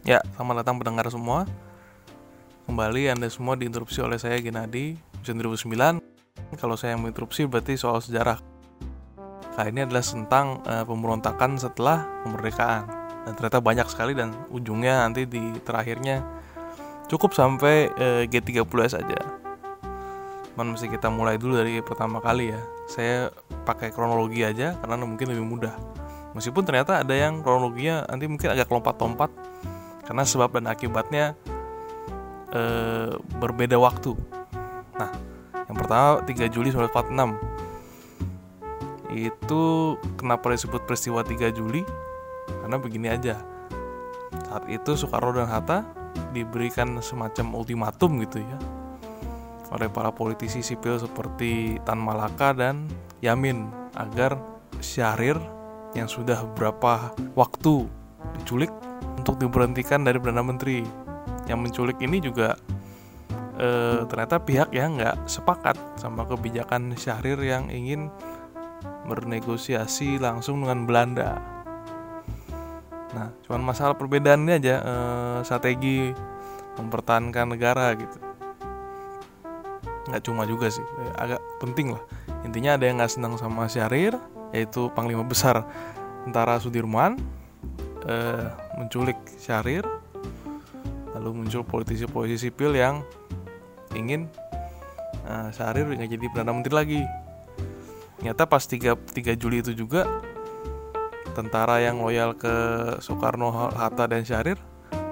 [0.00, 1.44] Ya, selamat datang pendengar semua.
[2.64, 6.00] Kembali Anda semua diinterupsi oleh saya Genadi, Vision 2009.
[6.56, 8.40] Kalau saya yang menginterupsi berarti soal sejarah.
[9.52, 12.88] Kali ini adalah tentang uh, pemberontakan setelah kemerdekaan.
[13.28, 16.24] Dan ternyata banyak sekali dan ujungnya nanti di terakhirnya
[17.12, 19.20] cukup sampai uh, G30S aja.
[20.48, 22.60] Cuman mesti kita mulai dulu dari pertama kali ya.
[22.88, 23.28] Saya
[23.68, 25.76] pakai kronologi aja karena mungkin lebih mudah.
[26.32, 29.28] Meskipun ternyata ada yang kronologinya nanti mungkin agak lompat-lompat
[30.10, 31.38] karena sebab dan akibatnya
[32.50, 32.62] e,
[33.38, 34.18] berbeda waktu.
[34.98, 35.14] Nah,
[35.70, 37.38] yang pertama 3 Juli 1946
[39.14, 39.62] itu
[40.18, 41.86] kenapa disebut peristiwa 3 Juli?
[42.50, 43.38] Karena begini aja.
[44.50, 45.86] Saat itu Soekarno dan Hatta
[46.34, 48.58] diberikan semacam ultimatum gitu ya
[49.70, 52.90] oleh para politisi sipil seperti Tan Malaka dan
[53.22, 54.34] Yamin agar
[54.82, 55.38] Syahrir
[55.94, 57.86] yang sudah beberapa waktu
[58.42, 58.74] diculik
[59.20, 60.80] untuk diberhentikan dari perdana menteri.
[61.44, 62.56] Yang menculik ini juga
[63.60, 63.68] e,
[64.08, 68.08] ternyata pihak yang nggak sepakat sama kebijakan Syahrir yang ingin
[69.04, 71.36] bernegosiasi langsung dengan Belanda.
[73.10, 74.94] Nah, cuman masalah perbedaannya aja e,
[75.44, 76.10] strategi
[76.80, 78.18] mempertahankan negara gitu.
[80.08, 82.02] Nggak cuma juga sih, eh, agak penting lah.
[82.42, 84.16] Intinya ada yang nggak senang sama Syahrir,
[84.50, 85.62] yaitu Panglima Besar
[86.24, 87.20] tentara Sudirman
[88.04, 88.48] uh,
[88.80, 89.84] menculik Syahrir
[91.12, 93.04] lalu muncul politisi-politisi sipil yang
[93.92, 94.24] ingin
[95.28, 97.02] uh, Syahrir nggak jadi perdana menteri lagi.
[98.16, 100.08] Ternyata pas 3, 3 Juli itu juga
[101.36, 102.52] tentara yang loyal ke
[103.04, 104.56] Soekarno, Hatta dan Syahrir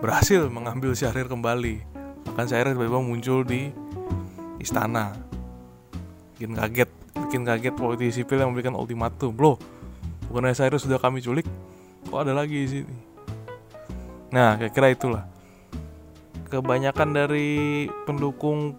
[0.01, 1.85] berhasil mengambil Syahrir kembali.
[2.33, 3.69] Bahkan Syahrir tiba-tiba muncul di
[4.61, 5.13] istana.
[6.37, 6.91] Bikin kaget
[7.29, 9.35] bikin kaget politisi sipil yang memberikan ultimatum.
[9.37, 9.61] Loh
[10.31, 11.49] bukannya Syahrir sudah kami culik?
[12.09, 13.08] Kok ada lagi di sini
[14.29, 15.25] nah kira-kira itulah.
[16.49, 18.73] Kebanyakan dari pendukung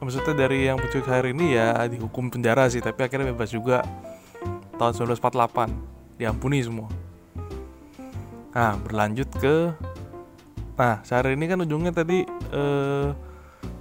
[0.00, 3.84] maksudnya dari yang penculik hari ini ya dihukum penjara sih tapi akhirnya bebas juga.
[4.74, 6.90] Tahun 1948 diampuni semua.
[8.52, 9.72] Nah berlanjut ke
[10.74, 13.08] nah sehari ini kan ujungnya tadi eh,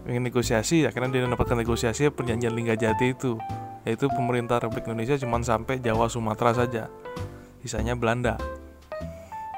[0.05, 3.35] ingin negosiasi akhirnya dia mendapatkan negosiasi perjanjian Linggajati itu.
[3.83, 6.87] Yaitu pemerintah Republik Indonesia cuma sampai Jawa Sumatera saja
[7.59, 8.35] sisanya Belanda.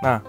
[0.02, 0.22] Nah,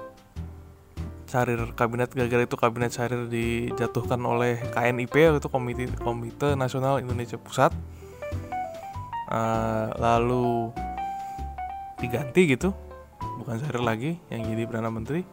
[1.26, 7.74] Syahrir kabinet gara-gara itu kabinet Syahrir dijatuhkan oleh KNIP itu Komite Komite Nasional Indonesia Pusat.
[9.26, 10.70] Uh, lalu
[11.98, 12.70] diganti gitu,
[13.42, 15.26] bukan Syahrir lagi yang jadi perdana menteri.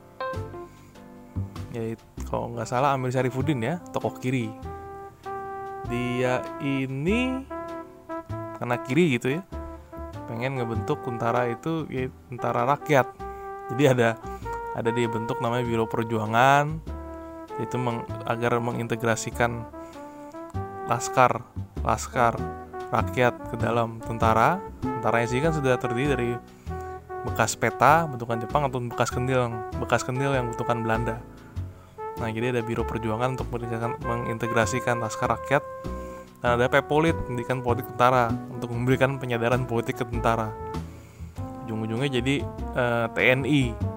[1.73, 1.93] Ya
[2.25, 4.49] kalau nggak salah Amir Syarifuddin ya, tokoh kiri.
[5.93, 7.45] Dia ini
[8.57, 9.41] karena kiri gitu ya,
[10.25, 11.85] pengen ngebentuk tentara itu
[12.31, 13.33] tentara rakyat
[13.71, 14.09] jadi ada
[14.73, 16.81] ada di bentuk namanya Biro Perjuangan.
[17.61, 19.61] Itu meng, agar mengintegrasikan
[20.89, 21.45] laskar
[21.85, 22.33] laskar
[22.89, 24.57] rakyat ke dalam tentara.
[24.81, 26.29] Tentaranya sih kan sudah terdiri dari
[27.23, 29.47] bekas peta bentukan Jepang atau bekas kendil
[29.79, 31.21] bekas kendil yang bentukan Belanda.
[32.17, 33.49] Nah jadi ada Biro Perjuangan untuk
[34.01, 35.63] mengintegrasikan laskar rakyat.
[36.43, 40.51] Dan ada Pepolit pendidikan politik tentara untuk memberikan penyadaran politik ke tentara.
[41.63, 42.43] Ujung-ujungnya jadi
[42.75, 43.92] eh, TNI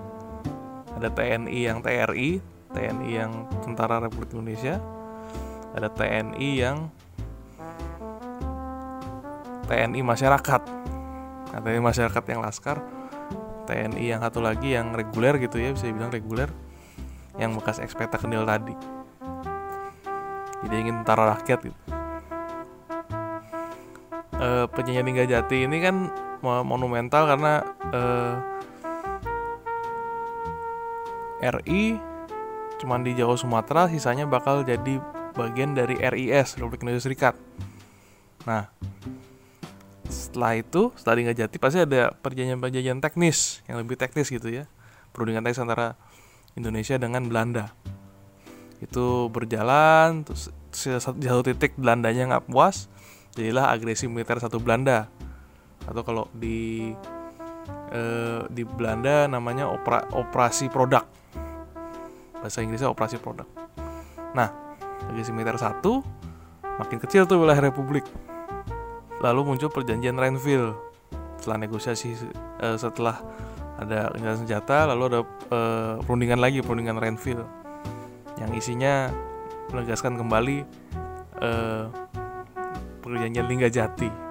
[0.97, 3.33] ada TNI yang TRI TNI yang
[3.65, 4.77] Tentara Republik Indonesia.
[5.73, 6.93] Ada TNI yang
[9.69, 10.62] TNI masyarakat.
[11.53, 12.79] Nah, TNI masyarakat yang laskar
[13.67, 16.47] TNI yang satu lagi yang reguler gitu ya bisa dibilang reguler
[17.37, 18.73] yang bekas ekspekta kendil tadi.
[20.65, 21.78] Jadi ingin tentara rakyat gitu.
[24.39, 26.09] E, penyanyi Jati ini kan
[26.47, 27.59] monumental karena
[27.91, 28.33] eh,
[31.41, 31.99] RI
[32.77, 35.01] cuman di Jawa Sumatera sisanya bakal jadi
[35.37, 37.35] bagian dari RIS Republik Indonesia Serikat.
[38.49, 38.69] Nah,
[40.09, 44.65] setelah itu setelah nggak jati pasti ada perjanjian-perjanjian teknis yang lebih teknis gitu ya.
[45.13, 45.97] Perundingan teknis antara
[46.57, 47.72] Indonesia dengan Belanda.
[48.81, 52.93] Itu berjalan terus satu titik Belandanya nggak puas
[53.37, 55.09] jadilah agresi militer satu Belanda.
[55.84, 56.93] Atau kalau di
[57.93, 61.05] eh, di Belanda namanya opera, operasi produk
[62.47, 63.51] bahasa Inggrisnya operasi produk.
[64.39, 64.48] Nah
[65.10, 66.07] agresi militer satu
[66.78, 68.07] makin kecil tuh wilayah republik.
[69.19, 70.78] Lalu muncul perjanjian Renville.
[71.43, 72.15] Setelah negosiasi
[72.63, 73.19] eh, setelah
[73.77, 75.21] ada kendaraan senjata lalu ada
[75.51, 77.45] eh, perundingan lagi perundingan Renville.
[78.39, 79.10] Yang isinya
[79.75, 80.63] menegaskan kembali
[81.43, 81.84] eh,
[83.03, 84.27] perjanjian Linggajati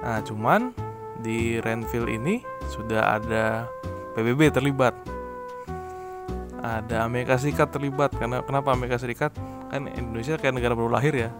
[0.00, 0.72] Nah, cuman
[1.20, 2.40] di Renville ini
[2.72, 3.68] sudah ada
[4.16, 4.96] PBB terlibat.
[6.60, 9.32] Ada Amerika Serikat terlibat karena kenapa Amerika Serikat?
[9.72, 11.30] Kan Indonesia kayak negara baru lahir ya.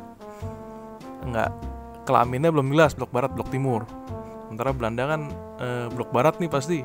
[1.25, 1.51] Nggak
[2.09, 3.85] kelaminnya belum jelas blok barat blok timur.
[4.49, 5.21] Sementara Belanda kan
[5.61, 6.81] eh, blok barat nih pasti.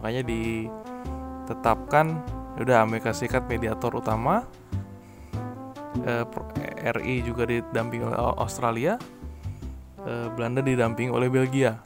[0.00, 2.06] Makanya ditetapkan
[2.58, 4.48] ya udah Amerika Serikat mediator utama.
[6.04, 6.24] Eh,
[6.98, 8.96] RI juga didampingi oleh Australia.
[10.02, 11.76] Eh, Belanda didampingi oleh Belgia.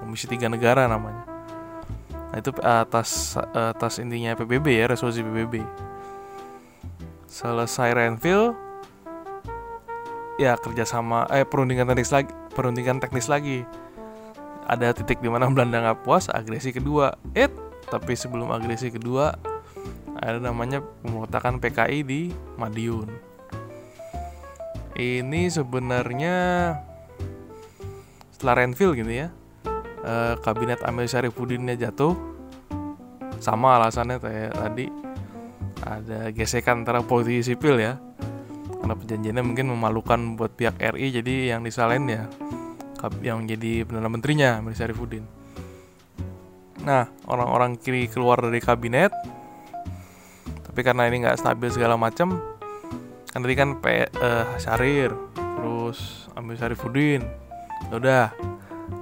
[0.00, 1.35] Komisi tiga negara namanya
[2.36, 5.64] nah itu atas atas intinya PBB ya resolusi PBB
[7.24, 8.52] selesai Renville
[10.36, 13.68] ya kerjasama eh perundingan teknis lagi perundingan teknis lagi.
[14.64, 17.12] Ada titik di mana Belanda nggak puas agresi kedua.
[17.36, 17.52] Eh
[17.92, 19.36] tapi sebelum agresi kedua
[20.16, 22.20] ada namanya pemberontakan PKI di
[22.56, 23.12] Madiun.
[24.96, 26.36] Ini sebenarnya
[28.32, 29.28] setelah Renville gitu ya
[30.06, 32.14] eh, kabinet Amir Syarifuddinnya jatuh.
[33.42, 34.16] Sama alasannya
[34.54, 34.86] tadi
[35.84, 37.98] ada gesekan antara politisi sipil ya.
[38.80, 42.24] Karena perjanjiannya mungkin memalukan buat pihak RI jadi yang disalahin ya
[43.22, 45.24] yang jadi perdana menterinya Amir Syarifuddin.
[46.82, 49.12] Nah orang-orang kiri keluar dari kabinet
[50.64, 52.36] tapi karena ini nggak stabil segala macam
[53.32, 57.22] kan tadi kan P, uh, Syahrir terus Amir Syarifuddin.
[57.92, 58.24] Ya udah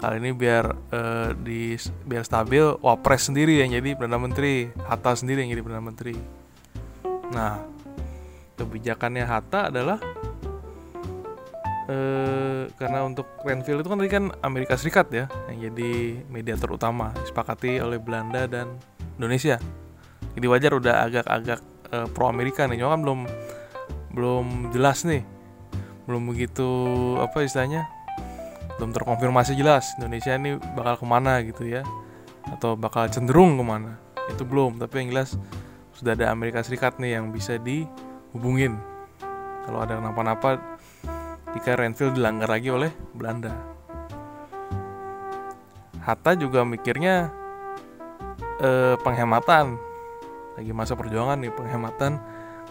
[0.01, 5.45] kali ini biar uh, di biar stabil wapres sendiri yang jadi perdana menteri Hatta sendiri
[5.45, 6.17] yang jadi perdana menteri.
[7.33, 7.61] Nah
[8.55, 9.99] kebijakannya Hatta adalah
[11.91, 17.13] eh, karena untuk Renville itu kan tadi kan Amerika Serikat ya yang jadi mediator utama
[17.21, 18.79] disepakati oleh Belanda dan
[19.21, 19.61] Indonesia.
[20.35, 21.61] Jadi wajar udah agak-agak
[21.93, 23.21] eh, pro Amerika nih cuma kan belum
[24.15, 25.23] belum jelas nih.
[26.05, 26.69] Belum begitu
[27.21, 27.89] apa istilahnya
[28.85, 31.81] belum terkonfirmasi jelas Indonesia ini bakal ke mana gitu ya.
[32.53, 33.97] Atau bakal cenderung ke mana.
[34.29, 35.41] Itu belum tapi yang jelas
[35.97, 38.77] sudah ada Amerika Serikat nih yang bisa dihubungin.
[39.65, 40.61] Kalau ada kenapa-napa
[41.57, 43.57] jika Renville dilanggar lagi oleh Belanda.
[46.05, 47.33] Hatta juga mikirnya
[48.61, 49.81] eh, penghematan.
[50.61, 52.21] Lagi masa perjuangan nih penghematan.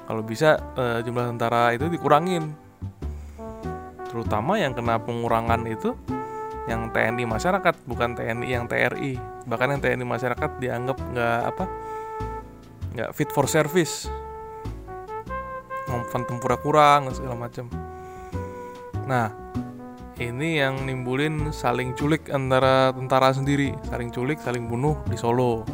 [0.06, 2.54] Kalau bisa eh, jumlah tentara itu dikurangin
[4.14, 5.98] terutama yang kena pengurangan itu
[6.70, 9.18] yang TNI masyarakat bukan TNI yang TRI
[9.50, 11.66] bahkan yang TNI masyarakat dianggap nggak apa
[12.94, 14.08] nggak fit for service.
[15.90, 17.66] Ngomong tempura kurang segala macam.
[19.10, 19.34] Nah
[20.22, 23.74] ini yang nimbulin saling culik antara tentara sendiri.
[23.90, 25.66] Saling culik saling bunuh di Solo.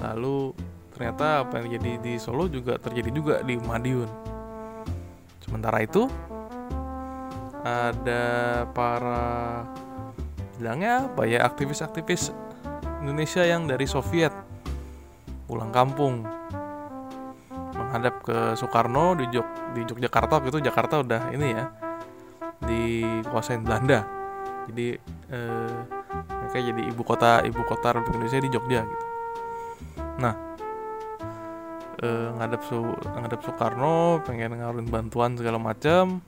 [0.00, 0.56] Lalu
[0.96, 4.08] ternyata apa yang terjadi di Solo juga terjadi juga di Madiun.
[5.44, 6.08] Sementara itu
[7.64, 8.24] ada
[8.72, 9.64] para
[10.60, 12.32] bilangnya apa ya aktivis-aktivis
[13.00, 14.32] Indonesia yang dari Soviet
[15.48, 16.22] pulang kampung.
[17.74, 21.64] Menghadap ke Soekarno di Jog di Yogyakarta Jakarta udah ini ya
[22.62, 24.06] dikuasain Belanda.
[24.70, 24.94] Jadi
[25.32, 25.78] eh,
[26.28, 29.06] mereka jadi ibu kota ibu kota Republik Indonesia di Jogja gitu.
[30.22, 30.34] Nah
[32.04, 32.78] eh, ngadap su
[33.16, 36.22] ngadap Soekarno pengen ngaruhin bantuan segala macam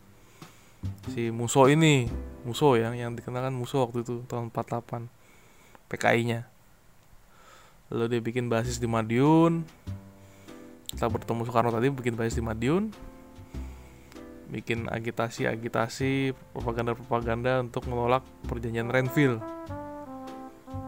[1.11, 2.11] si Muso ini
[2.43, 5.06] Muso ya yang dikenalkan Muso waktu itu tahun 48
[5.93, 6.52] PKI-nya
[7.93, 9.69] lalu dia bikin basis di Madiun.
[10.88, 12.88] Setelah bertemu Soekarno tadi bikin basis di Madiun.
[14.49, 19.40] Bikin agitasi-agitasi propaganda-propaganda untuk menolak perjanjian Renville.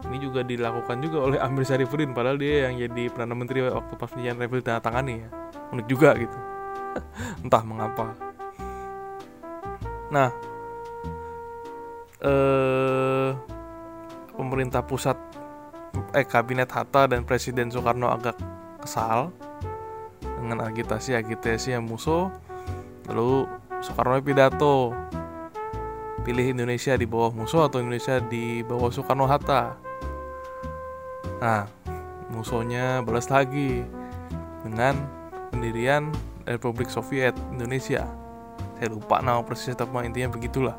[0.05, 4.09] Ini juga dilakukan juga oleh Amir Syarifuddin padahal dia yang jadi perdana menteri waktu pas
[4.09, 5.29] perjanjian Renville tangani ya.
[5.73, 6.37] Unik juga gitu.
[7.45, 8.24] Entah mengapa
[10.13, 10.29] nah
[12.25, 13.29] eh
[14.35, 15.17] pemerintah pusat
[16.11, 18.35] eh kabinet Hatta dan Presiden Soekarno agak
[18.83, 19.31] kesal
[20.21, 22.29] dengan agitasi-agitasi yang musuh.
[23.07, 23.47] Lalu
[23.79, 24.91] Soekarno pidato
[26.25, 29.77] pilih Indonesia di bawah musuh atau Indonesia di bawah Soekarno Hatta.
[31.39, 31.63] Nah
[32.33, 33.85] musuhnya balas lagi
[34.65, 34.97] dengan
[35.53, 36.09] pendirian
[36.49, 38.24] Republik Soviet Indonesia
[38.75, 40.75] saya lupa nama persis tapi intinya begitulah.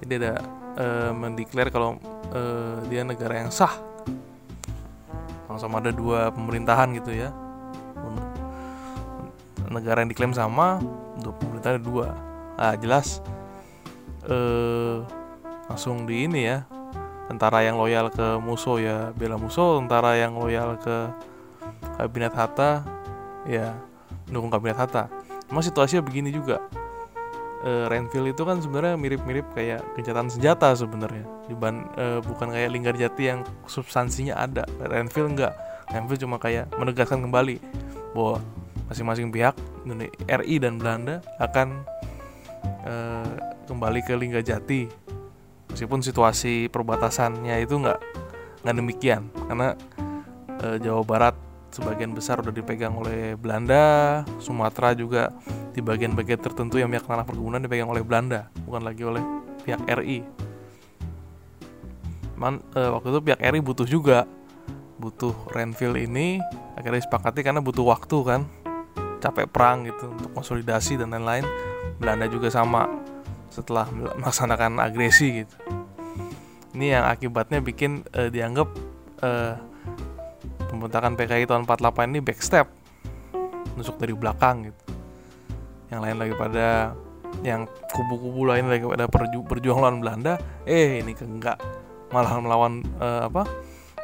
[0.00, 0.40] Jadi ada
[0.76, 2.00] e, mendeklar kalau
[2.32, 2.40] e,
[2.88, 3.76] dia negara yang sah.
[5.44, 7.32] Sama-sama ada dua pemerintahan gitu ya.
[9.68, 10.80] Negara yang diklaim sama
[11.16, 12.08] untuk pemerintah ada dua.
[12.56, 13.20] Nah jelas
[14.24, 15.04] eh,
[15.68, 16.64] langsung di ini ya.
[17.28, 21.12] Tentara yang loyal ke musuh ya bela musuh tentara yang loyal ke
[22.00, 22.80] kabinet Hatta
[23.44, 23.76] ya
[24.24, 25.12] mendukung kabinet Hatta
[25.48, 26.60] Emang situasinya begini juga.
[27.64, 31.26] E, Renville itu kan sebenarnya mirip-mirip kayak gencatan senjata sebenarnya,
[31.98, 34.62] e, bukan kayak Linggarjati yang substansinya ada.
[34.78, 35.56] Renville enggak,
[35.88, 37.56] Grenville cuma kayak menegaskan kembali
[38.12, 38.44] bahwa
[38.92, 39.56] masing-masing pihak
[40.28, 41.84] RI dan Belanda akan
[42.84, 43.32] uh,
[43.68, 44.88] kembali ke Linggajati
[45.72, 48.00] meskipun situasi perbatasannya itu nggak
[48.64, 49.22] nggak demikian.
[49.48, 49.76] Karena
[50.64, 51.34] uh, Jawa Barat
[51.78, 54.26] sebagian besar udah dipegang oleh Belanda.
[54.42, 55.30] Sumatera juga
[55.70, 59.22] di bagian-bagian tertentu yang pihak tanah perkebunan dipegang oleh Belanda bukan lagi oleh
[59.62, 60.48] pihak RI
[62.38, 64.24] Man, uh, waktu itu pihak RI butuh juga.
[64.98, 66.42] Butuh Renville ini
[66.74, 68.40] akhirnya disepakati karena butuh waktu kan.
[69.18, 71.42] Capek perang gitu untuk konsolidasi dan lain-lain.
[71.98, 72.86] Belanda juga sama
[73.50, 75.56] setelah melaksanakan agresi gitu.
[76.78, 78.70] Ini yang akibatnya bikin uh, dianggap
[79.26, 79.58] uh,
[80.68, 82.66] pembentakan PKI tahun 48 ini backstep.
[83.74, 84.82] Nusuk dari belakang gitu.
[85.88, 86.68] Yang lain lagi pada
[87.44, 91.60] yang kubu-kubu lain lagi pada perju berjuang lawan Belanda eh ini enggak
[92.12, 93.48] malah melawan uh, apa?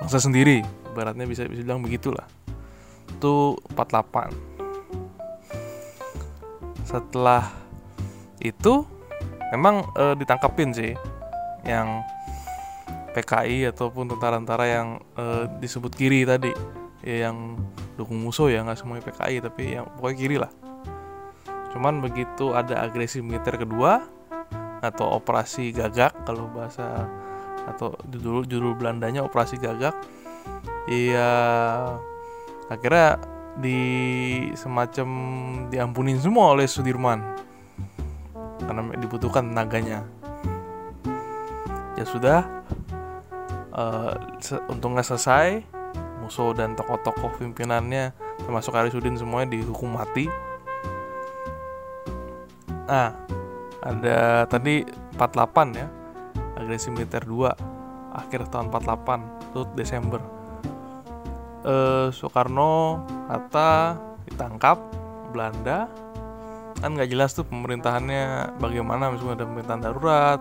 [0.00, 0.64] Bangsa sendiri.
[0.96, 2.24] Baratnya bisa bisa bilang begitulah.
[3.14, 4.54] Itu 48
[6.94, 7.50] setelah
[8.38, 8.86] itu
[9.50, 10.92] memang e, ditangkapin sih
[11.66, 12.04] yang
[13.14, 16.50] PKI ataupun tentara-tentara yang e, disebut kiri tadi.
[17.04, 17.60] Ya, yang
[17.94, 20.50] dukung musuh ya nggak semuanya PKI tapi yang pokoknya kiri lah.
[21.70, 24.02] Cuman begitu ada agresi militer kedua
[24.82, 27.08] atau operasi gagak kalau bahasa
[27.64, 29.96] atau judul judul Belandanya operasi gagak
[30.84, 31.32] iya
[32.68, 33.16] akhirnya
[33.54, 33.78] di
[34.58, 35.08] semacam
[35.70, 37.22] diampunin semua oleh Sudirman.
[38.64, 40.02] Karena dibutuhkan tenaganya.
[41.94, 42.42] Ya sudah
[43.74, 45.62] uh, se untungnya selesai
[46.22, 50.30] musuh dan tokoh-tokoh pimpinannya termasuk Arisudin semuanya dihukum mati.
[52.88, 53.12] Nah
[53.84, 54.80] ada tadi
[55.20, 55.88] 48 ya
[56.56, 60.22] agresi militer 2 akhir tahun 48 itu Desember.
[61.64, 64.80] Eh, Soekarno Hatta ditangkap
[65.32, 65.88] Belanda.
[66.80, 70.40] Kan nggak jelas tuh pemerintahannya bagaimana misalnya ada pemerintahan darurat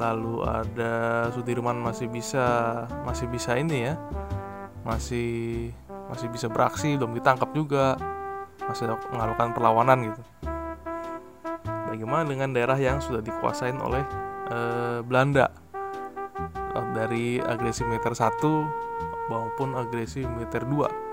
[0.00, 2.44] lalu ada Sudirman masih bisa
[3.04, 3.94] masih bisa ini ya.
[4.82, 5.70] Masih
[6.08, 8.00] masih bisa beraksi belum ditangkap juga.
[8.64, 10.22] Masih melakukan perlawanan gitu.
[11.92, 14.00] Bagaimana dengan daerah yang sudah dikuasain oleh
[14.48, 14.58] e,
[15.04, 15.52] Belanda?
[16.70, 18.40] Dari agresi militer 1
[19.30, 21.10] maupun agresi militer 2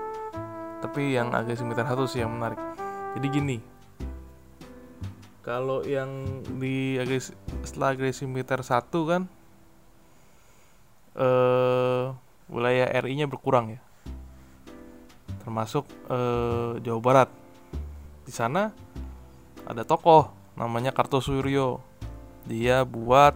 [0.78, 2.58] tapi yang agresi militer 1 sih yang menarik.
[3.18, 3.77] Jadi gini
[5.48, 6.28] kalau yang
[6.60, 7.32] di agresi,
[7.64, 9.24] setelah agresi militer 1 kan
[11.16, 12.04] eh,
[12.52, 13.80] wilayah RI-nya berkurang ya.
[15.48, 17.32] Termasuk eh, Jawa Barat.
[18.28, 18.76] Di sana
[19.64, 21.80] ada tokoh namanya Kartosuryo
[22.44, 23.32] dia buat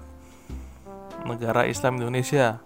[1.25, 2.61] negara Islam Indonesia.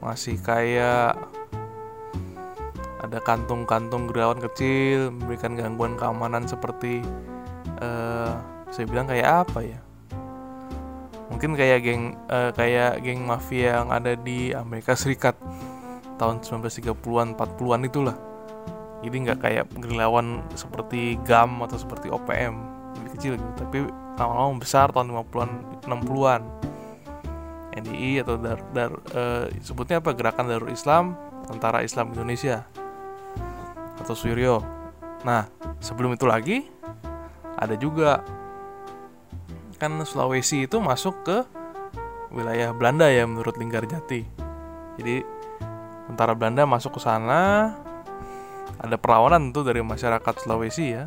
[0.00, 1.14] Masih kayak
[3.04, 7.04] ada kantung-kantung gerawan kecil memberikan gangguan keamanan seperti
[7.84, 8.32] uh,
[8.72, 9.80] saya bilang kayak apa ya
[11.32, 15.36] mungkin kayak geng uh, kayak geng mafia yang ada di Amerika Serikat
[16.20, 18.16] tahun 1930-an 40-an itulah.
[19.04, 22.54] Jadi nggak kayak gerilyawan seperti GAM atau seperti OPM
[22.96, 23.52] lebih kecil gitu.
[23.58, 23.78] Tapi
[24.16, 25.50] lama-lama besar tahun 50-an
[25.84, 26.42] 60-an
[27.74, 30.14] NDI atau dar, dar uh, sebutnya apa?
[30.14, 32.64] Gerakan Darul Islam Tentara Islam Indonesia
[34.00, 34.64] atau Suryo.
[35.24, 35.48] Nah,
[35.80, 36.64] sebelum itu lagi
[37.56, 38.20] ada juga
[39.84, 41.44] kan Sulawesi itu masuk ke
[42.32, 44.24] wilayah Belanda ya menurut Linggarjati.
[44.96, 45.20] Jadi
[46.08, 47.72] tentara Belanda masuk ke sana
[48.80, 51.04] ada perlawanan tentu dari masyarakat Sulawesi ya.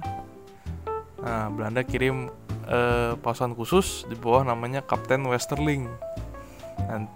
[1.26, 2.30] Nah, Belanda kirim
[2.70, 5.90] eh, pasukan khusus di bawah namanya Kapten Westerling.
[6.78, 7.10] Dan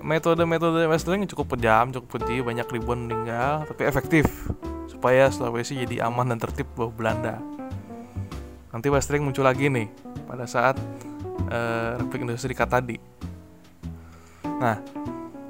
[0.00, 4.24] metode-metode wrestling cukup kejam, cukup keji, banyak ribuan meninggal, tapi efektif
[4.88, 7.59] supaya Sulawesi jadi aman dan tertib bawah Belanda.
[8.70, 9.90] Nanti wrestling muncul lagi nih
[10.30, 10.78] pada saat
[11.50, 12.96] uh, Republik Indonesia Serikat tadi.
[14.46, 14.78] Nah,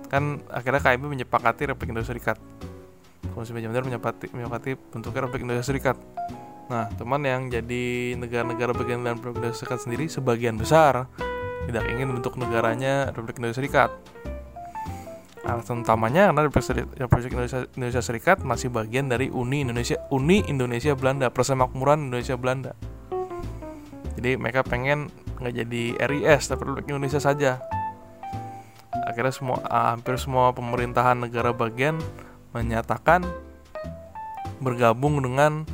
[0.09, 2.39] kan akhirnya KIB menyepakati Republik Indonesia Serikat.
[3.31, 5.97] Komisi Benar menyepakati, menyepakati bentuknya Republik Indonesia Serikat.
[6.71, 11.11] Nah, teman yang jadi negara-negara bagian dari Republik Indonesia Serikat sendiri sebagian besar
[11.69, 13.91] tidak ingin bentuk negaranya Republik Indonesia Serikat
[15.51, 21.33] alasan utamanya karena Republik Indonesia, Indonesia Serikat masih bagian dari Uni Indonesia Uni Indonesia Belanda
[21.33, 22.73] Persemakmuran Indonesia Belanda
[24.21, 25.09] jadi mereka pengen
[25.41, 27.65] nggak jadi RIS tapi Republik Indonesia saja
[29.09, 31.97] akhirnya semua hampir semua pemerintahan negara bagian
[32.53, 33.25] menyatakan
[34.61, 35.65] bergabung dengan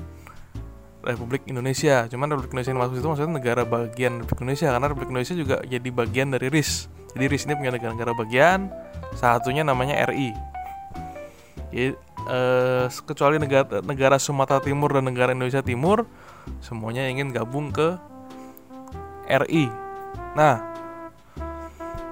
[1.06, 2.10] Republik Indonesia.
[2.10, 5.56] Cuman Republik Indonesia yang masuk itu maksudnya negara bagian Republik Indonesia karena Republik Indonesia juga
[5.62, 6.90] jadi bagian dari RIS.
[7.14, 8.68] Jadi RIS ini punya negara-negara bagian,
[9.14, 10.34] satunya namanya RI.
[11.70, 11.94] Jadi,
[12.28, 16.04] eh, kecuali negara negara Sumatera Timur dan negara Indonesia Timur,
[16.58, 17.96] semuanya ingin gabung ke
[19.26, 19.68] RI.
[20.34, 20.62] Nah,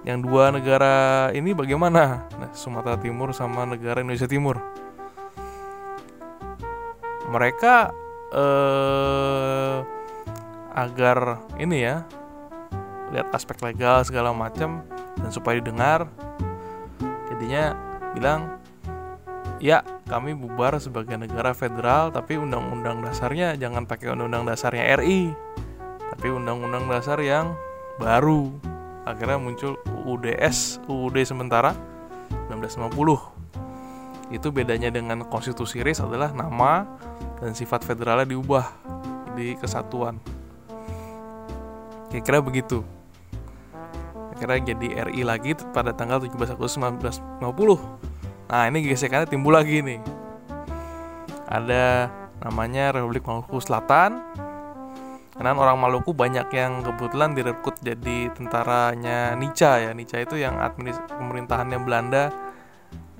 [0.05, 2.29] yang dua negara ini bagaimana?
[2.37, 4.61] Nah, Sumatera Timur sama negara Indonesia Timur.
[7.33, 7.91] Mereka
[8.35, 9.79] eh,
[10.75, 11.19] agar
[11.57, 12.03] ini ya
[13.15, 14.83] lihat aspek legal segala macam
[15.23, 16.11] dan supaya didengar
[17.31, 17.79] jadinya
[18.11, 18.59] bilang
[19.63, 25.31] ya kami bubar sebagai negara federal tapi undang-undang dasarnya jangan pakai undang-undang dasarnya RI
[26.13, 27.57] tapi undang-undang dasar yang
[27.97, 28.51] baru.
[29.05, 31.77] Akhirnya muncul UUDS UUD sementara
[32.49, 33.35] 1950
[34.33, 36.89] itu bedanya dengan konstitusi RIS adalah nama
[37.39, 38.65] dan sifat federalnya diubah
[39.37, 40.17] di kesatuan.
[42.09, 42.81] Kira-kira begitu.
[44.33, 50.01] Kira-kira jadi RI lagi pada tanggal 17 Agustus 1950 nah ini gesekannya timbul lagi nih.
[51.49, 52.13] Ada
[52.45, 54.21] namanya Republik Maluku Selatan
[55.35, 59.91] karena orang Maluku banyak yang kebetulan direkrut jadi tentaranya Nica ya.
[59.91, 62.31] Nica itu yang administ pemerintahannya Belanda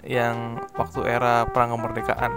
[0.07, 2.33] yang waktu era perang kemerdekaan.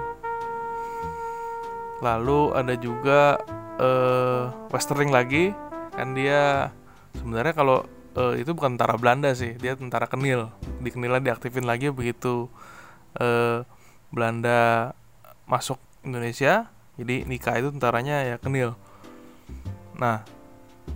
[2.02, 3.38] Lalu ada juga
[3.78, 5.54] uh, Westerling lagi.
[5.94, 6.74] Kan dia
[7.14, 7.86] sebenarnya kalau
[8.18, 10.50] uh, itu bukan tentara Belanda sih dia tentara Kenil.
[10.82, 12.50] Di Kenilnya diaktifin lagi begitu
[13.22, 13.62] uh,
[14.10, 14.98] Belanda
[15.46, 16.66] masuk Indonesia.
[16.98, 18.74] Jadi nikah itu tentaranya ya Kenil
[19.98, 20.22] nah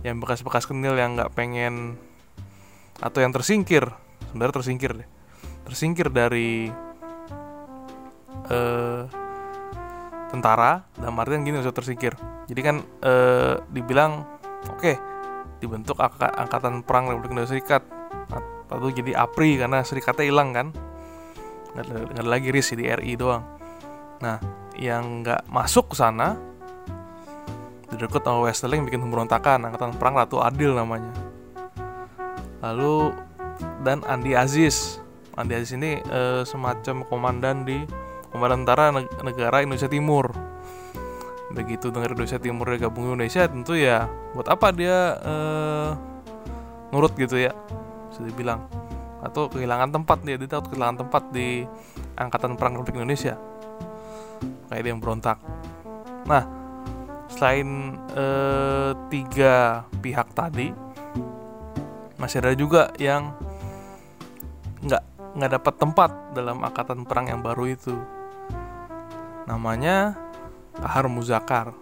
[0.06, 2.00] yang bekas-bekas Kenil yang nggak pengen
[3.02, 3.90] atau yang tersingkir
[4.32, 5.08] sebenarnya tersingkir deh.
[5.68, 6.72] Tersingkir dari
[8.48, 9.04] uh,
[10.32, 12.16] tentara dan artian gini sudah tersingkir.
[12.48, 13.14] Jadi kan e,
[13.68, 14.24] dibilang
[14.72, 14.96] oke okay,
[15.60, 17.84] dibentuk angkatan perang Republik Indonesia Serikat.
[18.72, 20.66] Lalu jadi APRI karena serikatnya hilang kan.
[21.76, 23.44] Nggak ada, ada lagi RIS di RI doang.
[24.24, 24.40] Nah
[24.80, 26.40] yang nggak masuk ke sana
[28.02, 31.14] direkrut sama Westerling bikin pemberontakan angkatan perang Ratu Adil namanya.
[32.58, 33.14] Lalu
[33.86, 34.98] dan Andi Aziz.
[35.38, 37.78] Andi Aziz ini e, semacam komandan di
[38.34, 38.90] tentara
[39.22, 40.34] negara Indonesia Timur.
[41.54, 45.92] Begitu dengar Indonesia Timur dia gabung Indonesia tentu ya buat apa dia uh,
[46.88, 47.52] nurut gitu ya
[48.08, 48.64] bisa dibilang.
[49.20, 51.68] Atau kehilangan tempat dia dia takut kehilangan tempat di
[52.16, 53.36] angkatan perang Republik Indonesia.
[54.72, 55.36] Kayak dia yang berontak.
[56.24, 56.61] Nah
[57.42, 60.70] selain uh, tiga pihak tadi
[62.14, 63.34] masih ada juga yang
[64.86, 65.02] nggak
[65.34, 67.98] nggak dapat tempat dalam angkatan perang yang baru itu.
[69.50, 70.14] Namanya
[70.78, 71.74] Kahar Muzakar.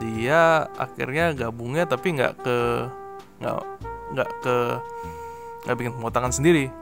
[0.00, 2.56] Dia akhirnya gabungnya tapi nggak ke
[3.44, 3.56] nggak
[4.16, 4.56] nggak ke
[5.68, 6.72] nggak bikin pemotongan sendiri.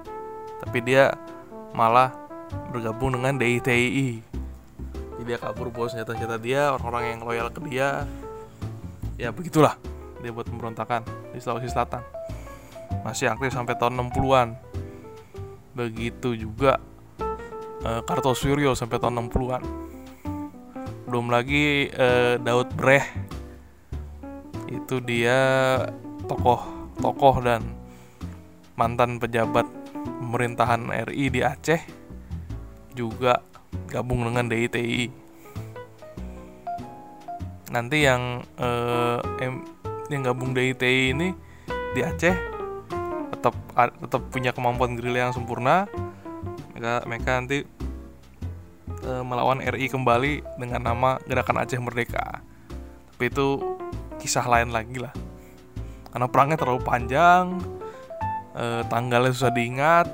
[0.63, 1.19] Tapi dia
[1.75, 2.15] malah
[2.71, 4.23] bergabung dengan DITI
[5.25, 8.05] dia kabur bawa senjata-senjata dia orang-orang yang loyal ke dia.
[9.17, 9.81] Ya begitulah.
[10.21, 12.05] Dia buat pemberontakan di Sulawesi Selatan.
[13.05, 14.57] Masih aktif sampai tahun 60-an
[15.75, 16.79] begitu juga
[17.83, 19.63] uh, Kartosuryo sampai tahun 60-an
[21.11, 23.05] belum lagi uh, Daud Breh.
[24.73, 25.79] Itu dia
[26.25, 26.65] tokoh
[26.99, 27.63] tokoh dan
[28.75, 31.81] mantan pejabat pemerintahan RI di Aceh.
[32.95, 33.43] Juga
[33.91, 35.25] gabung dengan DITI
[37.75, 38.45] nanti yang
[39.43, 39.67] em,
[40.13, 41.35] yang gabung DITI ini
[41.95, 42.37] di Aceh
[43.35, 43.55] tetap
[43.99, 45.91] tetap punya kemampuan gerilya yang sempurna.
[46.73, 47.59] Mereka mereka nanti
[49.05, 52.41] e, melawan RI kembali dengan nama Gerakan Aceh Merdeka.
[53.15, 53.77] Tapi itu
[54.17, 55.13] kisah lain lagi lah.
[56.09, 57.61] Karena perangnya terlalu panjang
[58.57, 60.07] e, tanggalnya susah diingat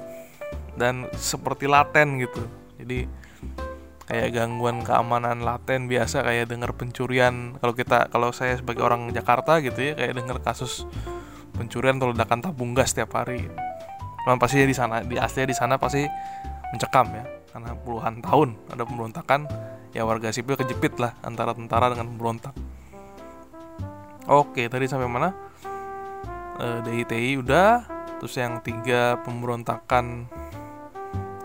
[0.75, 2.43] dan seperti laten gitu.
[2.83, 3.20] Jadi
[4.11, 7.55] kayak gangguan keamanan laten biasa kayak dengar pencurian.
[7.63, 10.83] Kalau kita kalau saya sebagai orang Jakarta gitu ya kayak dengar kasus
[11.55, 13.47] pencurian atau ledakan tabung gas setiap hari.
[14.27, 16.03] Cuman pasti di sana di aslinya di sana pasti
[16.75, 17.25] mencekam ya.
[17.55, 19.47] Karena puluhan tahun ada pemberontakan
[19.95, 22.55] ya warga sipil kejepit lah antara tentara dengan pemberontak.
[24.27, 25.31] Oke tadi sampai mana?
[26.59, 27.87] E, DITI udah.
[28.19, 30.27] Terus yang tiga pemberontakan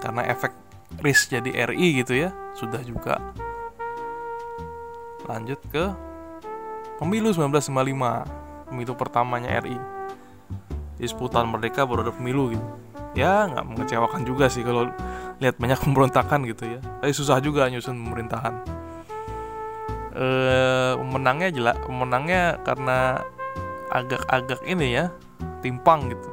[0.01, 0.51] karena efek
[0.99, 3.20] RIS jadi RI gitu ya sudah juga.
[5.28, 5.91] Lanjut ke
[6.98, 9.78] pemilu 1955 pemilu pertamanya RI
[10.96, 12.65] di 10 tahun merdeka baru ada pemilu gitu.
[13.15, 14.88] Ya nggak mengecewakan juga sih kalau
[15.44, 16.80] lihat banyak pemberontakan gitu ya.
[17.04, 18.54] Tapi susah juga nyusun pemerintahan.
[20.15, 23.20] Eh pemenangnya jelas pemenangnya karena
[23.91, 25.12] agak-agak ini ya
[25.60, 26.30] timpang gitu.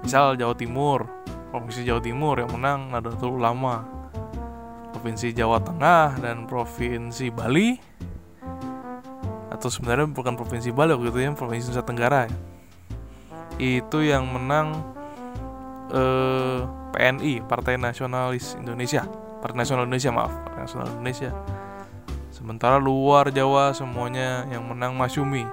[0.00, 1.04] Misal Jawa Timur
[1.52, 3.95] provinsi Jawa Timur yang menang Nahdlatul Ulama
[4.96, 7.76] provinsi Jawa Tengah dan provinsi Bali
[9.52, 12.32] atau sebenarnya bukan provinsi Bali gitu ya provinsi Nusa Tenggara ya.
[13.60, 14.80] itu yang menang
[15.92, 16.64] eh,
[16.96, 19.04] PNI Partai Nasionalis Indonesia
[19.44, 21.30] Partai Nasional Indonesia maaf Partai Nasional Indonesia
[22.36, 25.48] Sementara luar Jawa semuanya yang menang Masyumi.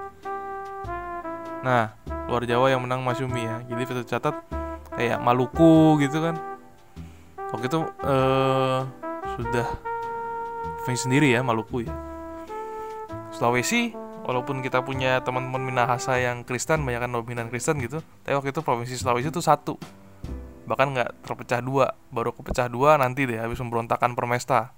[1.64, 1.96] Nah,
[2.28, 3.64] luar Jawa yang menang Masyumi ya.
[3.72, 4.36] Jadi kita catat
[4.92, 6.36] kayak Maluku gitu kan.
[7.56, 8.80] Waktu itu eh,
[9.36, 9.68] sudah
[10.82, 11.94] provinsi sendiri ya Maluku ya.
[13.34, 13.94] Sulawesi
[14.24, 18.96] walaupun kita punya teman-teman Minahasa yang Kristen banyak dominan Kristen gitu tapi waktu itu provinsi
[18.96, 19.76] Sulawesi itu satu
[20.64, 24.72] bahkan nggak terpecah dua baru kepecah dua nanti deh habis pemberontakan Permesta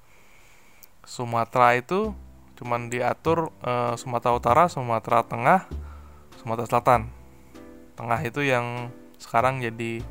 [1.06, 2.18] Sumatera itu
[2.58, 5.70] cuman diatur uh, Sumatera Utara, Sumatera Tengah,
[6.42, 7.02] Sumatera Selatan.
[7.96, 8.90] Tengah itu yang
[9.22, 10.02] sekarang jadi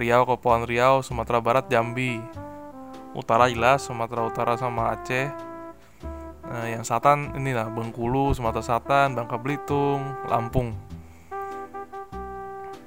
[0.00, 2.18] Riau, Kepulauan Riau, Sumatera Barat, Jambi.
[3.12, 5.28] Utara jelas Sumatera Utara sama Aceh.
[6.42, 10.76] Uh, yang selatan inilah Bengkulu, Sumatera Selatan, Bangka Belitung, Lampung.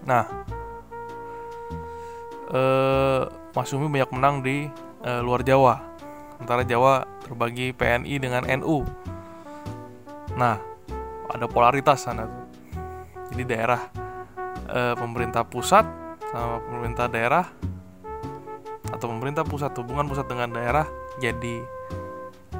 [0.05, 0.29] Nah,
[2.53, 4.69] uh, Mas Umi banyak menang di
[5.01, 5.81] uh, luar Jawa
[6.38, 8.85] antara Jawa terbagi PNI dengan NU.
[10.35, 10.59] Nah,
[11.31, 12.27] ada polaritas sana.
[13.33, 13.81] Jadi daerah
[14.69, 15.83] e, pemerintah pusat
[16.29, 17.45] sama pemerintah daerah
[18.93, 20.86] atau pemerintah pusat hubungan pusat dengan daerah
[21.17, 21.65] jadi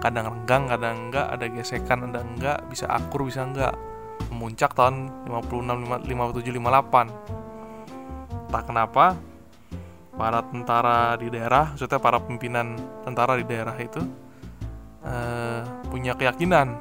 [0.06, 3.74] kadang renggang, kadang enggak, ada gesekan, ada enggak, bisa akur, bisa enggak.
[4.30, 8.54] Memuncak tahun 56, 57, 58.
[8.54, 9.18] Tak kenapa
[10.16, 14.00] para tentara di daerah, maksudnya para pimpinan tentara di daerah itu
[15.04, 15.60] uh,
[15.92, 16.80] punya keyakinan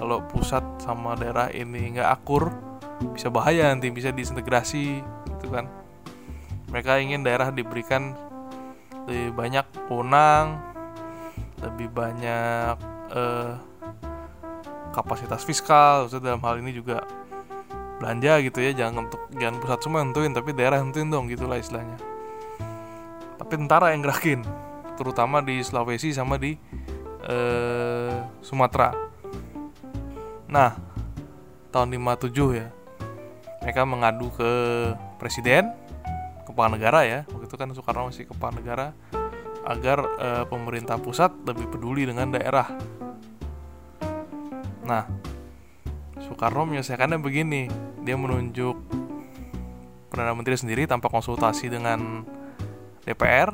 [0.00, 2.50] kalau pusat sama daerah ini nggak akur
[3.14, 5.04] bisa bahaya nanti bisa disintegrasi
[5.38, 5.68] gitu kan.
[6.72, 8.31] Mereka ingin daerah diberikan
[9.06, 10.62] lebih banyak wewenang,
[11.62, 12.74] lebih banyak
[13.10, 13.54] uh,
[14.94, 17.02] kapasitas fiskal, maksudnya dalam hal ini juga
[17.98, 18.70] belanja gitu ya.
[18.74, 21.98] Jangan untuk jangan pusat semua nentuin tapi daerah nentuin dong gitulah istilahnya.
[23.38, 24.46] Tapi tentara yang gerakin
[24.94, 26.54] terutama di Sulawesi sama di
[27.26, 28.94] eh, Sumatera.
[30.46, 30.78] Nah
[31.72, 32.68] tahun 57 ya
[33.64, 34.50] mereka mengadu ke
[35.16, 35.72] presiden
[36.44, 37.20] kepala negara ya
[37.52, 38.96] itu kan Soekarno masih kepala negara
[39.68, 42.64] agar eh, pemerintah pusat lebih peduli dengan daerah.
[44.88, 45.04] Nah
[46.16, 47.68] Soekarno menyelesaikannya begini.
[48.00, 48.72] Dia menunjuk
[50.08, 52.24] Perdana Menteri sendiri tanpa konsultasi dengan
[53.04, 53.52] DPR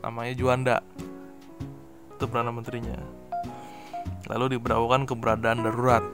[0.00, 0.76] namanya Juanda
[2.16, 2.96] itu perdana menterinya.
[4.32, 6.04] Lalu diberlakukan keberadaan darurat.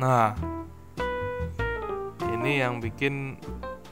[0.00, 0.32] Nah
[2.40, 3.36] ini yang bikin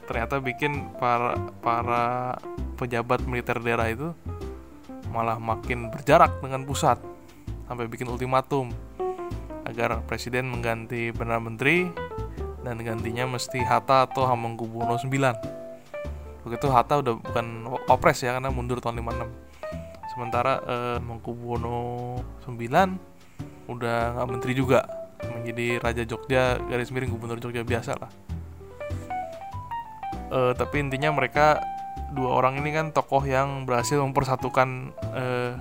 [0.07, 2.35] ternyata bikin para para
[2.79, 4.15] pejabat militer daerah itu
[5.11, 6.97] malah makin berjarak dengan pusat
[7.67, 8.71] sampai bikin ultimatum
[9.67, 11.91] agar presiden mengganti perdana menteri
[12.63, 18.79] dan gantinya mesti Hatta atau Hamengkubuwono 9 begitu Hatta udah bukan opres ya karena mundur
[18.79, 22.15] tahun 56 sementara eh, Mangkubuwono
[22.47, 24.87] 9 udah nggak menteri juga
[25.19, 28.26] menjadi Raja Jogja garis miring Gubernur Jogja biasa lah
[30.31, 31.61] eh, tapi intinya mereka
[32.15, 35.53] dua orang ini kan tokoh yang berhasil mempersatukan eh,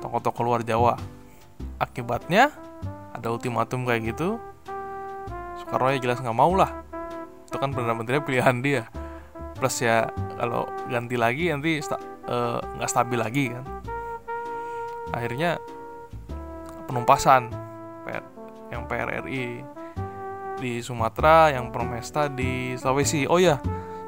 [0.00, 0.98] tokoh-tokoh luar Jawa.
[1.78, 2.50] Akibatnya
[3.14, 4.38] ada ultimatum kayak gitu.
[5.62, 6.86] Soekarno ya jelas nggak mau lah.
[7.46, 8.86] Itu kan perdana menteri pilihan dia.
[9.58, 13.64] Plus ya kalau ganti lagi nanti eh, nggak uh, stabil lagi kan.
[15.10, 15.58] Akhirnya
[16.86, 17.52] penumpasan
[18.68, 19.64] yang PRRI
[20.58, 23.24] di Sumatera yang Promesta di Sulawesi.
[23.30, 23.62] Oh ya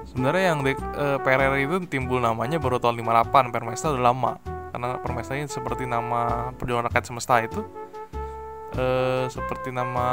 [0.04, 4.32] sebenarnya yang di, uh, eh, PRRI itu timbul namanya baru tahun 58 Permesta udah lama.
[4.70, 7.62] Karena Permesta ini seperti nama perjuangan rakyat semesta itu
[8.78, 10.06] uh, seperti nama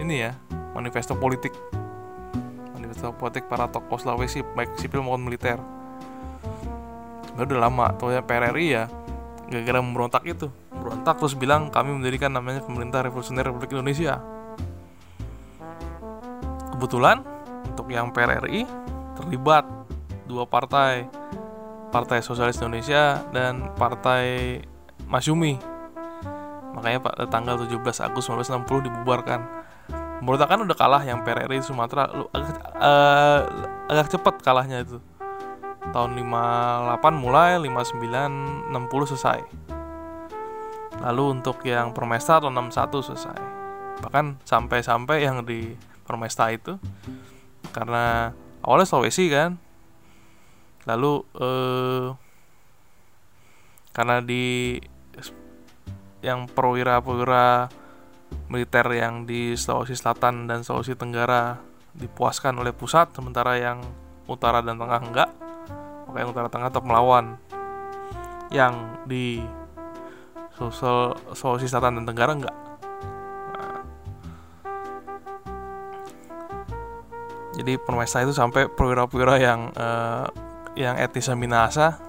[0.00, 0.32] ini ya
[0.72, 1.52] manifesto politik.
[3.00, 5.56] Politik para tokoh Sulawesi baik sipil maupun militer.
[7.24, 7.86] Sebenarnya udah lama.
[7.96, 8.92] Tuh ya PRRI ya
[9.48, 10.52] gara-gara memberontak itu.
[10.68, 14.20] Berontak terus bilang kami mendirikan namanya pemerintah revolusioner Republik Indonesia
[16.80, 17.20] kebetulan
[17.68, 18.64] untuk yang PRRI
[19.20, 19.68] terlibat
[20.24, 21.04] dua partai.
[21.90, 24.62] Partai Sosialis Indonesia dan Partai
[25.10, 25.58] Masyumi
[26.70, 29.40] makanya pada tanggal 17 Agustus 1960 dibubarkan.
[30.22, 32.08] Pemberontakan udah kalah yang PRRI Sumatera.
[32.14, 33.40] Lu agak, uh,
[33.90, 35.02] agak cepat kalahnya itu.
[35.90, 39.40] Tahun 58 mulai 59 60 selesai.
[41.00, 43.38] Lalu untuk yang Permesta tahun 61 selesai.
[44.06, 45.72] Bahkan sampai-sampai yang di
[46.10, 46.74] Permesta itu.
[47.70, 48.34] Karena
[48.66, 49.54] awalnya Sulawesi kan.
[50.90, 52.06] Lalu eh,
[53.94, 54.74] karena di
[56.20, 57.70] yang perwira-perwira
[58.50, 61.62] militer yang di Sulawesi Selatan dan Sulawesi Tenggara
[61.94, 63.78] dipuaskan oleh pusat sementara yang
[64.26, 65.30] utara dan tengah enggak.
[66.10, 67.38] Maka yang utara tengah tetap melawan.
[68.50, 68.74] Yang
[69.06, 69.38] di
[70.58, 72.59] Sulawesi Selatan dan Tenggara enggak
[77.60, 80.24] jadi permesta itu sampai perwira-perwira yang uh,
[80.72, 82.00] yang etnisnya Minahasa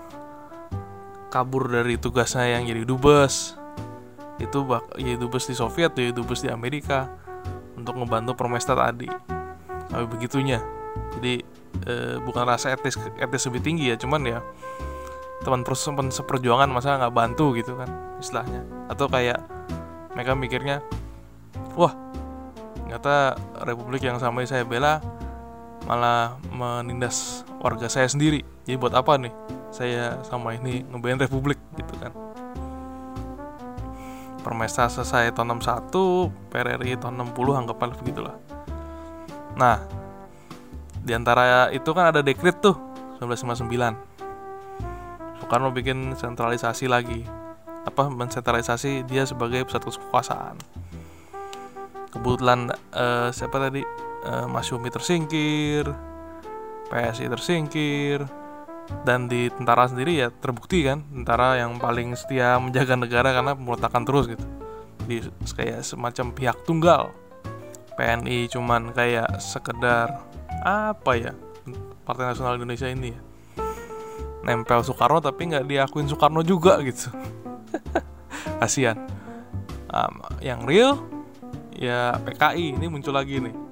[1.32, 3.56] kabur dari tugasnya yang jadi dubes.
[4.38, 7.08] Itu bak jadi dubes di Soviet jadi dubes di Amerika
[7.80, 9.08] untuk ngebantu Permesta tadi.
[9.88, 10.60] Tapi begitunya.
[11.18, 11.40] Jadi
[11.88, 14.40] e, bukan rasa etis etis lebih tinggi ya cuman ya
[15.42, 17.88] teman teman seperjuangan masa nggak bantu gitu kan
[18.20, 18.68] istilahnya.
[18.92, 19.40] Atau kayak
[20.12, 20.84] mereka mikirnya
[21.80, 21.96] wah
[22.76, 25.00] ternyata republik yang sama saya bela
[25.90, 28.46] malah menindas warga saya sendiri.
[28.66, 29.34] Jadi buat apa nih
[29.72, 32.12] saya sama ini ngebelain republik gitu kan.
[34.42, 38.36] Permesta selesai tahun 61 PRRI tahun 60 anggaplah begitulah
[39.52, 39.84] nah
[41.02, 42.78] di antara itu kan ada dekret tuh
[43.20, 44.12] 1959
[45.42, 47.28] Soekarno bikin sentralisasi lagi.
[47.84, 50.56] Apa mensentralisasi dia sebagai pusat kekuasaan.
[52.14, 53.84] Kebetulan uh, siapa tadi
[54.26, 55.88] uh, Mas Yumi tersingkir
[56.92, 58.28] PSI tersingkir
[59.08, 64.04] dan di tentara sendiri ya terbukti kan tentara yang paling setia menjaga negara karena pemberontakan
[64.04, 64.46] terus gitu.
[65.08, 65.18] Di
[65.56, 67.16] kayak semacam pihak tunggal.
[67.96, 70.20] PNI cuman kayak sekedar
[70.64, 71.32] apa ya
[72.04, 73.22] Partai Nasional Indonesia ini ya.
[74.42, 77.08] Nempel Soekarno tapi nggak diakuin Soekarno juga gitu.
[78.60, 79.00] Kasihan
[79.88, 81.00] um, yang real
[81.72, 83.71] ya PKI ini muncul lagi nih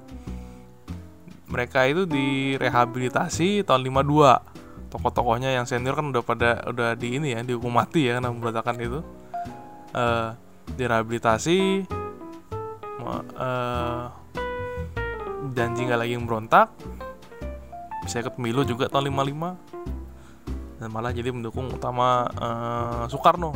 [1.50, 7.42] mereka itu direhabilitasi tahun 52 tokoh-tokohnya yang senior kan udah pada udah di ini ya
[7.46, 9.00] dihukum mati ya karena memberontakan itu.
[9.90, 10.30] Uh,
[10.78, 11.82] direhabilitasi
[13.34, 14.06] uh,
[15.50, 16.70] janji nggak lagi memberontak
[18.06, 23.52] bisa ikut pemilu juga tahun 55 dan malah jadi mendukung utama uh, Soekarno.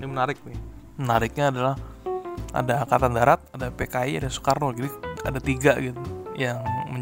[0.00, 0.58] Ini menarik nih.
[0.98, 1.74] Menariknya adalah
[2.50, 4.74] ada angkatan darat ada PKI ada Soekarno.
[4.74, 4.90] Jadi
[5.22, 6.00] ada tiga gitu
[6.34, 6.58] yang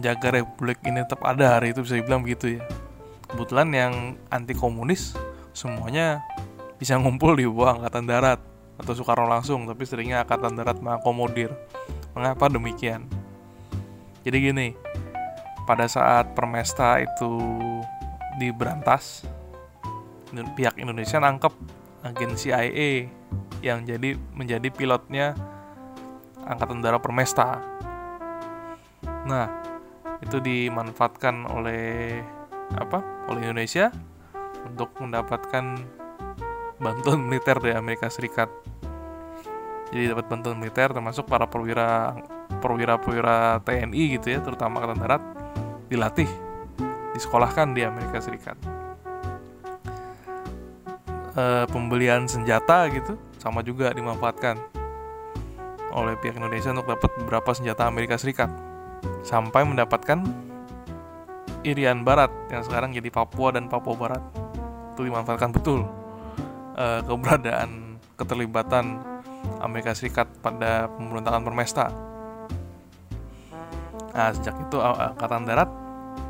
[0.07, 2.63] menjaga republik ini tetap ada hari itu bisa dibilang begitu ya.
[3.27, 3.93] Kebetulan yang
[4.31, 5.19] anti komunis
[5.51, 6.23] semuanya
[6.79, 8.39] bisa ngumpul di bawah angkatan darat
[8.79, 11.51] atau Soekarno langsung tapi seringnya angkatan darat mengakomodir.
[12.15, 13.11] Mengapa demikian?
[14.23, 14.69] Jadi gini
[15.67, 17.43] pada saat Permesta itu
[18.39, 19.27] diberantas
[20.55, 21.51] pihak Indonesia nangkep
[22.07, 23.11] agen CIA
[23.59, 25.35] yang jadi menjadi pilotnya
[26.47, 27.59] angkatan darat Permesta.
[29.27, 29.66] Nah,
[30.25, 32.21] itu dimanfaatkan oleh
[32.77, 33.29] apa?
[33.29, 33.93] Oleh Indonesia
[34.65, 35.77] untuk mendapatkan
[36.81, 38.49] bantuan militer dari Amerika Serikat.
[39.93, 42.17] Jadi dapat bantuan militer termasuk para perwira
[42.59, 45.23] perwira-perwira TNI gitu ya, terutama Angkatan Darat
[45.87, 46.31] dilatih,
[47.15, 48.59] disekolahkan di Amerika Serikat.
[51.37, 54.59] E, pembelian senjata gitu sama juga dimanfaatkan
[55.95, 58.66] oleh pihak Indonesia untuk dapat beberapa senjata Amerika Serikat
[59.27, 60.23] sampai mendapatkan
[61.67, 64.23] Irian Barat yang sekarang jadi Papua dan Papua Barat
[64.95, 65.83] itu dimanfaatkan betul
[66.79, 69.03] uh, keberadaan keterlibatan
[69.61, 71.91] Amerika Serikat pada pemberontakan Permesta.
[74.17, 75.69] Nah sejak itu angkatan darat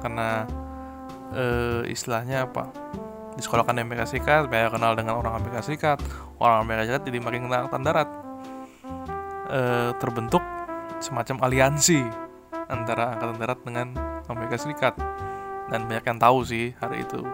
[0.02, 0.48] karena
[1.31, 2.66] uh, istilahnya apa
[3.37, 6.00] disekolahkan di Amerika Serikat, banyak kenal dengan orang Amerika Serikat,
[6.40, 8.09] orang Amerika Serikat jadi makin kenal angkatan darat.
[9.46, 10.42] Uh, terbentuk
[10.98, 12.26] semacam aliansi
[12.66, 13.88] antara angkatan darat dengan
[14.26, 14.94] Amerika Serikat.
[15.66, 17.26] Dan banyak yang tahu sih hari itu.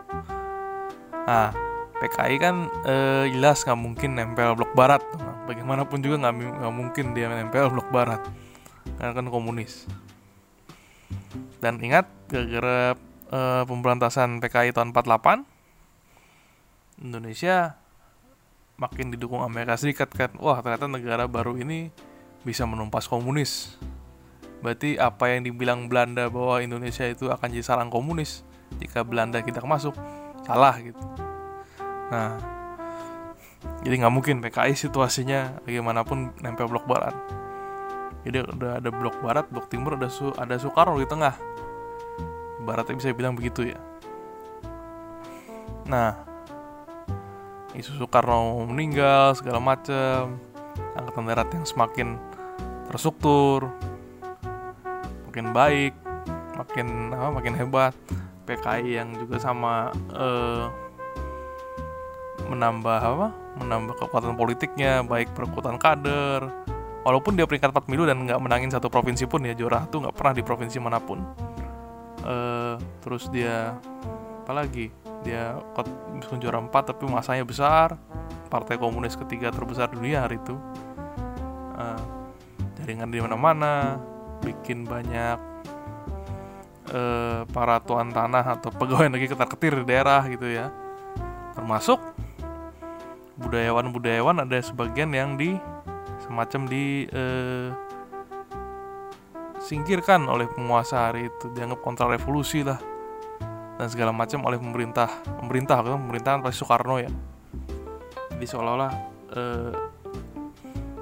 [1.29, 1.53] Nah,
[2.01, 7.29] PKI kan eh, jelas nggak mungkin nempel blok barat, nah, bagaimanapun juga nggak mungkin dia
[7.29, 8.25] nempel blok barat.
[8.97, 9.87] Karena kan komunis.
[11.61, 12.97] Dan ingat gara-gara
[13.31, 15.45] eh, pemberantasan PKI tahun 48
[17.03, 17.77] Indonesia
[18.81, 20.35] makin didukung Amerika Serikat kan.
[20.40, 21.92] Wah ternyata negara baru ini
[22.42, 23.79] bisa menumpas komunis
[24.62, 28.46] Berarti apa yang dibilang Belanda bahwa Indonesia itu akan jadi sarang komunis
[28.79, 29.92] jika Belanda tidak masuk?
[30.46, 31.03] Salah gitu.
[32.14, 32.38] Nah
[33.83, 37.14] jadi nggak mungkin PKI situasinya bagaimanapun nempel blok barat.
[38.22, 41.35] Jadi udah ada blok barat blok timur ada su ada Soekarno di tengah.
[42.62, 43.79] Ibaratnya bisa bilang begitu ya.
[45.90, 46.14] Nah
[47.75, 50.38] isu Soekarno meninggal segala macam
[50.94, 52.14] angkatan darat yang semakin
[52.87, 53.66] terstruktur
[55.33, 55.97] makin baik
[56.61, 57.97] makin apa makin hebat.
[58.42, 60.66] PKI yang juga sama eh,
[62.53, 63.29] menambah apa
[63.62, 66.45] menambah kekuatan politiknya baik perkuatan kader.
[67.03, 70.14] Walaupun dia peringkat 4 milu dan nggak menangin satu provinsi pun ya juara tuh nggak
[70.14, 71.18] pernah di provinsi mana pun.
[72.23, 73.75] Uh, terus dia
[74.45, 74.92] apalagi
[75.27, 75.59] dia
[76.38, 77.97] juara 4 tapi masanya besar.
[78.53, 80.55] Partai komunis ketiga terbesar dunia hari itu.
[81.79, 82.03] Uh,
[82.79, 84.12] jaringan di mana-mana
[84.43, 85.39] bikin banyak
[86.91, 90.69] uh, para tuan tanah atau pegawai negeri ketar-ketir di daerah gitu ya.
[91.55, 92.03] Termasuk
[93.39, 95.55] budayawan-budayawan ada sebagian yang di
[96.27, 97.71] semacam di uh,
[99.63, 101.47] singkirkan oleh penguasa hari itu.
[101.55, 102.81] Dianggap kontra revolusi lah.
[103.79, 105.09] Dan segala macam oleh pemerintah.
[105.39, 107.11] Pemerintah kan pemerintahan pasti Soekarno ya.
[108.33, 108.93] Jadi seolah-olah
[109.39, 109.92] uh,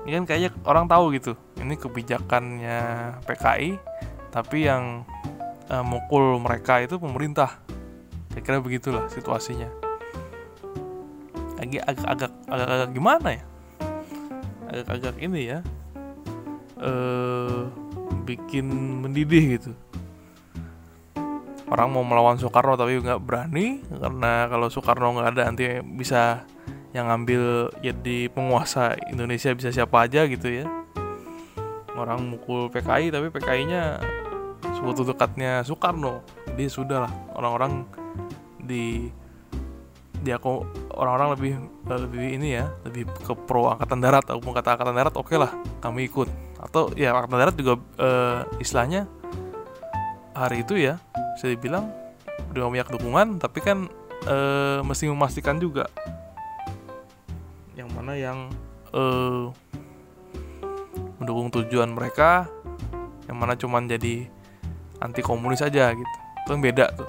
[0.05, 1.33] ini kan kayaknya orang tahu gitu.
[1.61, 2.79] Ini kebijakannya
[3.25, 3.71] PKI
[4.31, 5.05] tapi yang
[5.69, 7.61] uh, mukul mereka itu pemerintah.
[8.31, 9.69] Saya kira begitulah situasinya.
[11.61, 13.45] Agak agak agak agak, agak gimana ya?
[14.71, 15.61] Agak agak ini ya
[16.81, 17.69] uh,
[18.25, 18.67] bikin
[19.05, 19.71] mendidih gitu.
[21.71, 26.43] Orang mau melawan Soekarno tapi nggak berani karena kalau Soekarno nggak ada nanti bisa
[26.91, 30.67] yang ngambil jadi penguasa Indonesia bisa siapa aja gitu ya.
[31.95, 34.01] Orang mukul PKI tapi PKI-nya
[34.75, 36.25] sekutu dekatnya Soekarno.
[36.51, 37.87] Jadi sudah lah orang-orang
[38.59, 39.11] di
[40.21, 41.53] dia kok orang-orang lebih
[41.89, 45.39] lebih ini ya lebih ke pro angkatan darat aku mau kata angkatan darat oke okay
[45.39, 46.29] lah kami ikut.
[46.61, 49.07] Atau ya angkatan darat juga uh, istilahnya
[50.35, 50.99] hari itu ya
[51.39, 51.93] saya bilang
[52.51, 53.87] udah banyak dukungan tapi kan
[54.27, 55.87] uh, mesti memastikan juga
[58.11, 58.51] mana yang
[58.91, 59.55] uh,
[61.23, 62.51] mendukung tujuan mereka
[63.31, 64.27] yang mana cuman jadi
[64.99, 66.17] anti komunis aja gitu.
[66.43, 67.07] Itu kan beda tuh.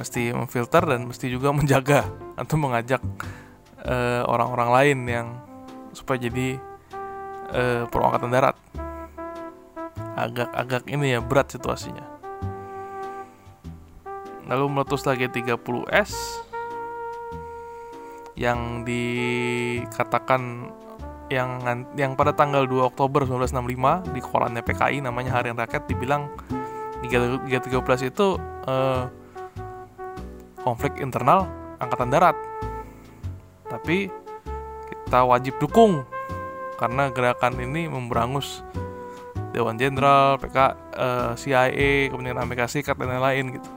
[0.00, 2.08] Mesti memfilter dan mesti juga menjaga
[2.40, 3.04] atau mengajak
[3.84, 5.26] orang orang-orang lain yang
[5.92, 6.56] supaya jadi
[7.52, 8.56] uh, pro angkatan darat.
[10.16, 12.08] Agak-agak ini ya berat situasinya.
[14.48, 16.48] Lalu meletus lagi 30S
[18.42, 20.74] yang dikatakan
[21.30, 21.62] yang
[21.94, 26.26] yang pada tanggal 2 Oktober 1965 di korannya PKI namanya Harian Rakyat dibilang
[27.06, 29.06] 313 itu uh,
[30.66, 31.46] konflik internal
[31.78, 32.34] angkatan darat
[33.70, 34.10] tapi
[34.90, 36.02] kita wajib dukung
[36.76, 38.66] karena gerakan ini memberangus
[39.52, 40.56] Dewan Jenderal, PK,
[40.96, 43.70] eh, CIA, kemudian Amerika Serikat dan lain-lain gitu.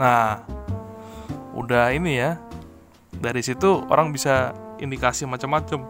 [0.00, 0.40] Nah,
[1.52, 2.40] udah ini ya.
[3.22, 4.50] Dari situ orang bisa
[4.82, 5.86] indikasi macam-macam.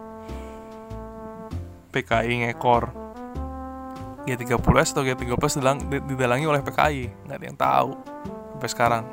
[1.92, 2.92] PKI ngekor
[4.28, 5.60] G30S atau G30S
[6.08, 7.90] didalangi oleh PKI, nggak ada yang tahu
[8.52, 9.04] sampai sekarang.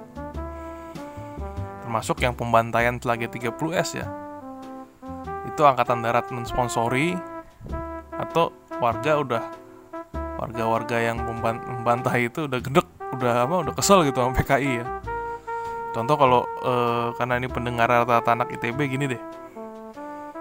[1.88, 4.08] Termasuk yang pembantaian telah G30S ya.
[5.48, 7.16] Itu angkatan darat mensponsori
[8.20, 8.52] atau
[8.84, 9.44] warga udah
[10.40, 14.86] warga-warga yang membantah itu udah gedek udah apa udah kesel gitu sama PKI ya
[15.96, 16.74] contoh kalau e,
[17.18, 19.22] karena ini pendengar rata-rata anak ITB gini deh.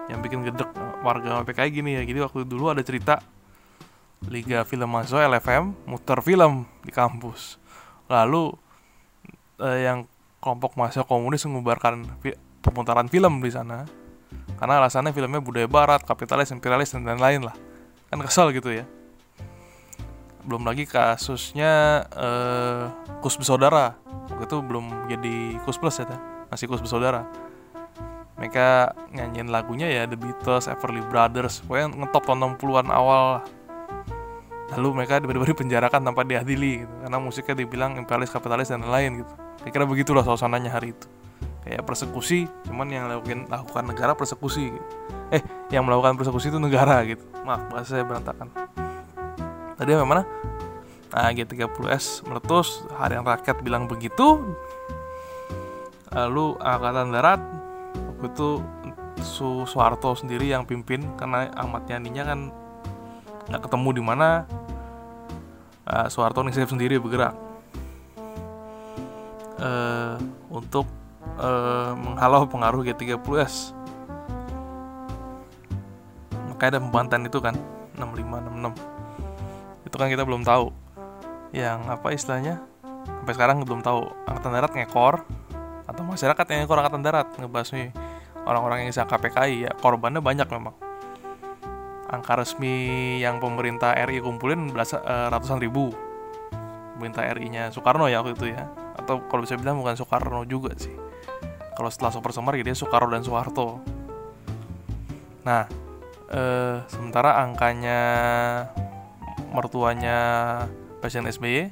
[0.09, 0.71] Yang bikin gedek
[1.05, 2.03] warga sama PKI gini ya.
[2.05, 3.21] Jadi waktu dulu ada cerita
[4.27, 7.57] Liga Film Mahasiswa LFM muter film di kampus.
[8.11, 8.53] Lalu
[9.63, 10.05] e, yang
[10.43, 12.05] kelompok mahasiswa komunis mengubarkan
[12.65, 13.89] pemutaran film di sana.
[14.59, 17.57] Karena alasannya filmnya budaya barat, kapitalis, imperialis dan lain-lain lah.
[18.11, 18.89] Kan kesel gitu ya
[20.49, 22.89] belum lagi kasusnya uh,
[23.21, 23.93] kus bersaudara.
[24.41, 26.09] Itu belum jadi kus plus ya
[26.49, 27.29] masih kus bersaudara.
[28.41, 31.61] Mereka nyanyiin lagunya ya The Beatles, Everly Brothers.
[31.69, 33.45] Pokoknya ngetop tahun 60-an awal
[34.69, 36.95] lalu mereka tiba-tiba dipenjarakan tanpa diadili gitu.
[37.01, 39.33] karena musiknya dibilang imperialis kapitalis dan lain-lain gitu.
[39.65, 41.09] Kira-kira begitulah suasananya hari itu.
[41.65, 44.87] Kayak persekusi cuman yang lakukan lakukan negara persekusi gitu.
[45.29, 47.25] eh yang melakukan persekusi itu negara gitu.
[47.45, 48.49] Maaf bahasa saya berantakan
[49.79, 50.23] tadi apa mana?
[51.15, 54.43] Nah G30S meletus harian rakyat bilang begitu.
[56.13, 57.41] Lalu angkatan darat
[57.95, 58.49] waktu itu
[59.23, 62.51] Su Soeharto sendiri yang pimpin karena Ahmad Yani nya kan
[63.49, 64.29] nggak ketemu di mana.
[65.89, 67.33] Uh, Soeharto inisiatif sendiri bergerak.
[69.59, 70.15] Uh,
[70.53, 70.87] untuk
[71.41, 73.75] uh, menghalau pengaruh G30S
[76.59, 77.55] makanya ada pembantan itu kan
[77.95, 78.98] 6566 itu
[79.99, 80.71] kan kita belum tahu.
[81.51, 82.63] Yang apa istilahnya?
[83.05, 84.07] Sampai sekarang belum tahu.
[84.31, 85.27] Angkatan darat ngekor
[85.89, 87.69] atau masyarakat yang ngekor angkatan darat ngebahas
[88.45, 90.77] orang-orang yang bisa KPKI ya korbannya banyak memang.
[92.09, 95.93] Angka resmi yang pemerintah RI kumpulin belas, uh, ratusan ribu.
[96.97, 98.65] Pemerintah RI-nya Soekarno ya waktu itu ya.
[98.97, 100.93] Atau kalau bisa bilang bukan Soekarno juga sih.
[101.77, 103.85] Kalau setelah Super Semar ya dia Soekarno dan Soeharto.
[105.45, 105.69] Nah
[106.33, 108.01] uh, sementara angkanya
[109.53, 110.17] mertuanya
[110.99, 111.71] Presiden SBY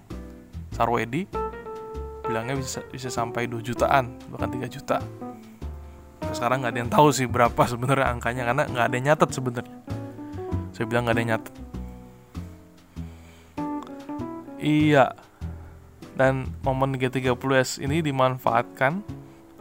[0.74, 1.27] Sarwedi
[2.27, 4.99] bilangnya bisa bisa sampai 2 jutaan bahkan 3 juta.
[6.35, 9.79] Sekarang nggak ada yang tahu sih berapa sebenarnya angkanya karena nggak ada yang nyatet sebenarnya.
[10.77, 11.51] Saya bilang gak ada yang nyata
[14.61, 15.07] iya.
[16.16, 19.05] Dan momen G30S ini dimanfaatkan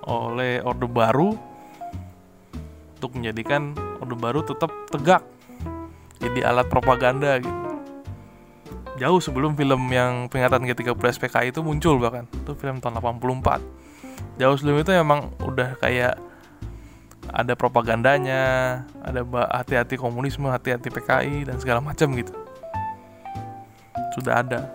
[0.07, 1.36] oleh Orde Baru
[2.95, 5.24] untuk menjadikan Orde Baru tetap tegak
[6.24, 7.64] jadi alat propaganda gitu
[8.95, 14.55] jauh sebelum film yang peringatan G30S PKI itu muncul bahkan itu film tahun 84 jauh
[14.55, 16.15] sebelum itu emang udah kayak
[17.31, 18.43] ada propagandanya,
[19.01, 22.33] ada hati-hati komunisme, hati-hati PKI dan segala macam gitu.
[24.13, 24.69] Sudah ada.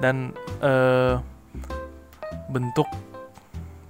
[0.00, 0.32] Dan
[0.62, 1.14] eh,
[2.48, 2.86] bentuk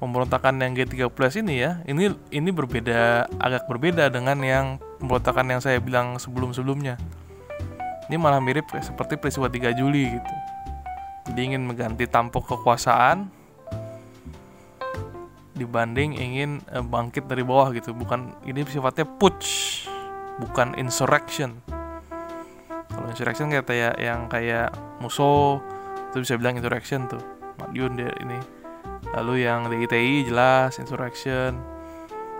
[0.00, 4.66] pemberontakan yang G30 ini ya, ini ini berbeda agak berbeda dengan yang
[4.98, 6.96] pemberontakan yang saya bilang sebelum-sebelumnya.
[8.10, 10.34] Ini malah mirip seperti peristiwa 3 Juli gitu.
[11.30, 13.30] Jadi ingin mengganti tampuk kekuasaan
[15.54, 17.94] dibanding ingin uh, bangkit dari bawah gitu.
[17.94, 19.86] Bukan ini sifatnya putsch
[20.42, 21.62] bukan insurrection.
[22.90, 25.62] Kalau insurrection kayak kayak yang kayak musuh
[26.10, 27.22] itu bisa bilang insurrection tuh.
[27.62, 28.42] Madiun dia ini.
[29.14, 31.54] Lalu yang DITI jelas insurrection.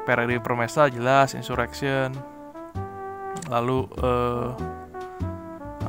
[0.03, 2.11] Peradi Permesa jelas insurrection.
[3.47, 4.80] Lalu uh,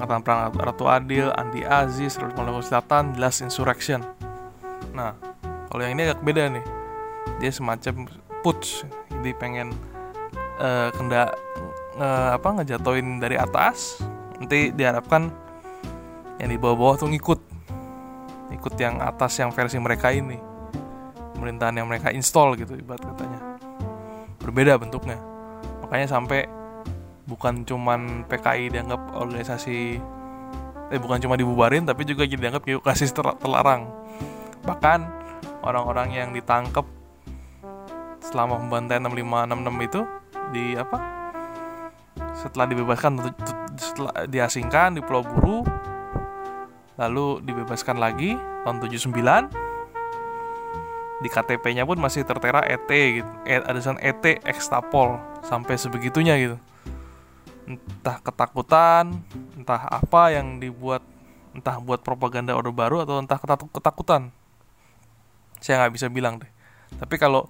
[0.02, 4.02] Angkatan Perang Ratu Adil, Andi Aziz, Maluku Selatan jelas insurrection.
[4.98, 5.14] Nah,
[5.70, 6.66] kalau yang ini agak beda nih.
[7.38, 8.10] Dia semacam
[8.42, 8.82] push
[9.14, 9.70] jadi pengen
[10.58, 11.30] uh, kenda
[12.02, 14.02] uh, apa ngejatoin dari atas.
[14.42, 15.30] Nanti diharapkan
[16.42, 17.40] yang di bawah-bawah tuh ngikut.
[18.52, 20.42] Ikut yang atas yang versi mereka ini.
[21.38, 23.40] Pemerintahan yang mereka install gitu ibarat katanya.
[24.42, 25.22] Berbeda bentuknya.
[25.86, 26.50] Makanya sampai
[27.32, 30.04] bukan cuman PKI dianggap organisasi
[30.92, 33.88] eh bukan cuma dibubarin tapi juga dianggap kasih terlarang.
[34.68, 35.00] Bahkan
[35.64, 36.84] orang-orang yang ditangkap
[38.20, 40.02] selama pembantaian 6566 itu
[40.52, 41.00] di apa
[42.36, 43.24] setelah dibebaskan
[43.80, 45.64] setelah diasingkan di Pulau Buru
[47.00, 48.36] lalu dibebaskan lagi
[48.68, 49.16] tahun 79
[51.22, 56.58] di KTP-nya pun masih tertera ET gitu e, ada tulisan ET ekstapol sampai sebegitunya gitu
[57.78, 59.24] entah ketakutan
[59.56, 61.06] entah apa yang dibuat
[61.52, 63.40] entah buat propaganda Orde Baru atau entah
[63.72, 64.32] ketakutan.
[65.60, 66.52] Saya nggak bisa bilang deh.
[66.96, 67.48] Tapi kalau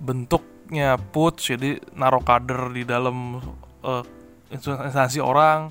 [0.00, 3.38] bentuknya put jadi naruh kader di dalam
[3.84, 4.04] uh,
[4.52, 5.70] instansi orang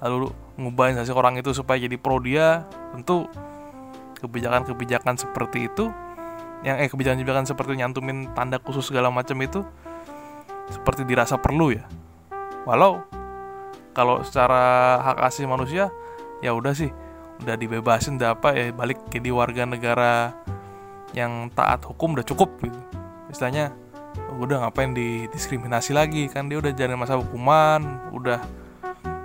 [0.00, 0.30] lalu
[0.60, 3.26] ngubah instansi orang itu supaya jadi pro dia tentu
[4.20, 5.88] kebijakan-kebijakan seperti itu
[6.60, 9.64] yang eh kebijakan-kebijakan seperti nyantumin tanda khusus segala macam itu
[10.68, 11.88] seperti dirasa perlu ya
[12.70, 13.02] walau
[13.90, 15.90] kalau secara hak asasi manusia
[16.38, 16.94] ya udah sih
[17.42, 20.30] udah dibebasin udah apa ya balik jadi warga negara
[21.10, 22.78] yang taat hukum udah cukup gitu.
[23.26, 23.74] Istilahnya
[24.38, 27.82] udah ngapain didiskriminasi lagi kan dia udah jalan masa hukuman
[28.14, 28.38] udah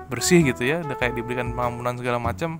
[0.10, 2.58] bersih gitu ya udah kayak diberikan pengampunan segala macam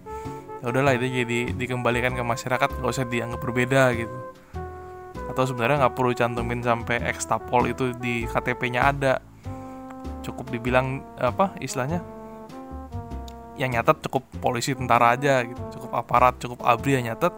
[0.62, 4.18] ya udahlah itu jadi dikembalikan ke masyarakat gak usah dianggap berbeda gitu.
[5.26, 9.14] Atau sebenarnya nggak perlu cantumin sampai ekstapol itu di KTP-nya ada
[10.26, 12.02] cukup dibilang apa istilahnya
[13.56, 15.62] yang nyatet cukup polisi tentara aja gitu.
[15.80, 17.32] Cukup aparat cukup abri yang nyatet.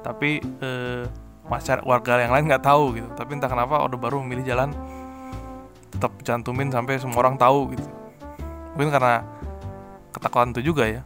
[0.00, 1.04] Tapi eh,
[1.46, 3.08] masyarakat warga yang lain nggak tahu gitu.
[3.14, 4.72] Tapi entah kenapa Orde Baru memilih jalan
[5.92, 7.88] tetap cantumin sampai semua orang tahu gitu.
[8.76, 9.24] Mungkin karena
[10.12, 11.02] ketakutan itu juga ya.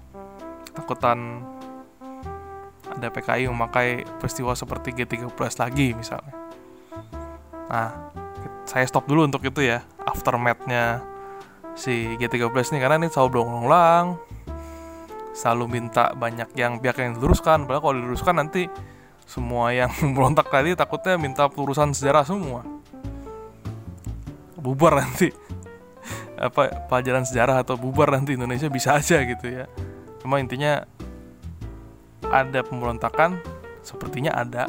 [0.71, 1.43] Ketakutan
[2.91, 6.35] ada PKI memakai peristiwa seperti G30 lagi misalnya.
[7.71, 8.10] Nah
[8.71, 11.03] saya stop dulu untuk itu ya aftermathnya
[11.75, 14.15] si G30 ini karena ini selalu berulang-ulang
[15.35, 18.71] selalu minta banyak yang pihak yang diluruskan padahal kalau diluruskan nanti
[19.27, 22.67] semua yang berontak tadi takutnya minta pelurusan sejarah semua.
[24.59, 25.31] Bubar nanti.
[26.51, 29.71] Apa pelajaran sejarah atau bubar nanti Indonesia bisa aja gitu ya.
[30.19, 30.83] Cuma intinya
[32.27, 33.39] ada pemberontakan
[33.87, 34.67] sepertinya ada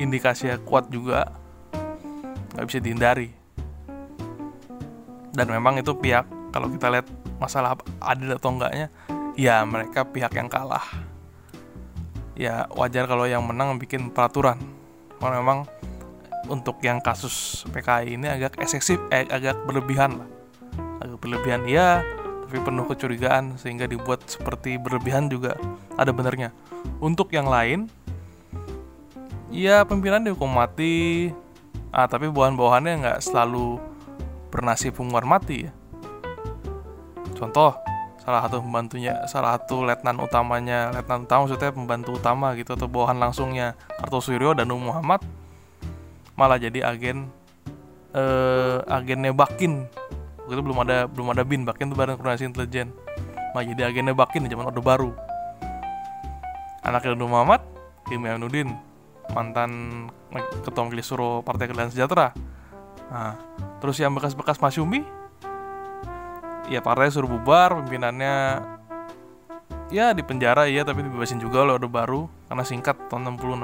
[0.00, 1.41] indikasinya kuat juga
[2.56, 3.28] nggak bisa dihindari.
[5.32, 7.08] Dan memang itu pihak kalau kita lihat
[7.40, 7.74] masalah
[8.04, 8.92] adil atau enggaknya
[9.34, 10.84] ya mereka pihak yang kalah.
[12.36, 14.60] Ya wajar kalau yang menang bikin peraturan.
[15.16, 15.64] Karena memang
[16.50, 20.28] untuk yang kasus PKI ini agak eksesif eh, agak berlebihan lah.
[21.00, 22.04] Agak berlebihan ya
[22.52, 25.56] tapi penuh kecurigaan sehingga dibuat seperti berlebihan juga
[25.96, 26.52] ada benernya
[27.00, 27.88] untuk yang lain
[29.48, 31.32] ya pimpinan dihukum mati
[31.92, 33.76] ah tapi bawahan-bawahannya nggak selalu
[34.48, 35.72] bernasib hukuman mati ya?
[37.36, 37.76] Contoh
[38.22, 43.18] salah satu pembantunya salah satu letnan utamanya letnan utama maksudnya pembantu utama gitu atau bawahan
[43.18, 45.18] langsungnya Kartosuryo dan Muhammad
[46.38, 47.28] malah jadi agen
[48.16, 49.88] eh, agennya Bakin.
[50.42, 52.90] Waktu itu belum ada belum ada bin Bakin itu badan koordinasi intelijen.
[53.52, 55.10] Malah jadi agennya Bakin di zaman Orde Baru.
[56.82, 57.62] Anaknya Nur Muhammad
[58.10, 58.74] Kim Aminuddin
[59.32, 59.70] mantan
[60.64, 62.32] ketua majelis suro Partai Keadilan Sejahtera.
[63.12, 63.36] Nah,
[63.80, 65.04] terus yang bekas-bekas Masyumi
[66.70, 68.64] ya partai suruh bubar pimpinannya
[69.92, 73.60] ya di penjara iya tapi dibebasin juga oleh Orde Baru karena singkat tahun 60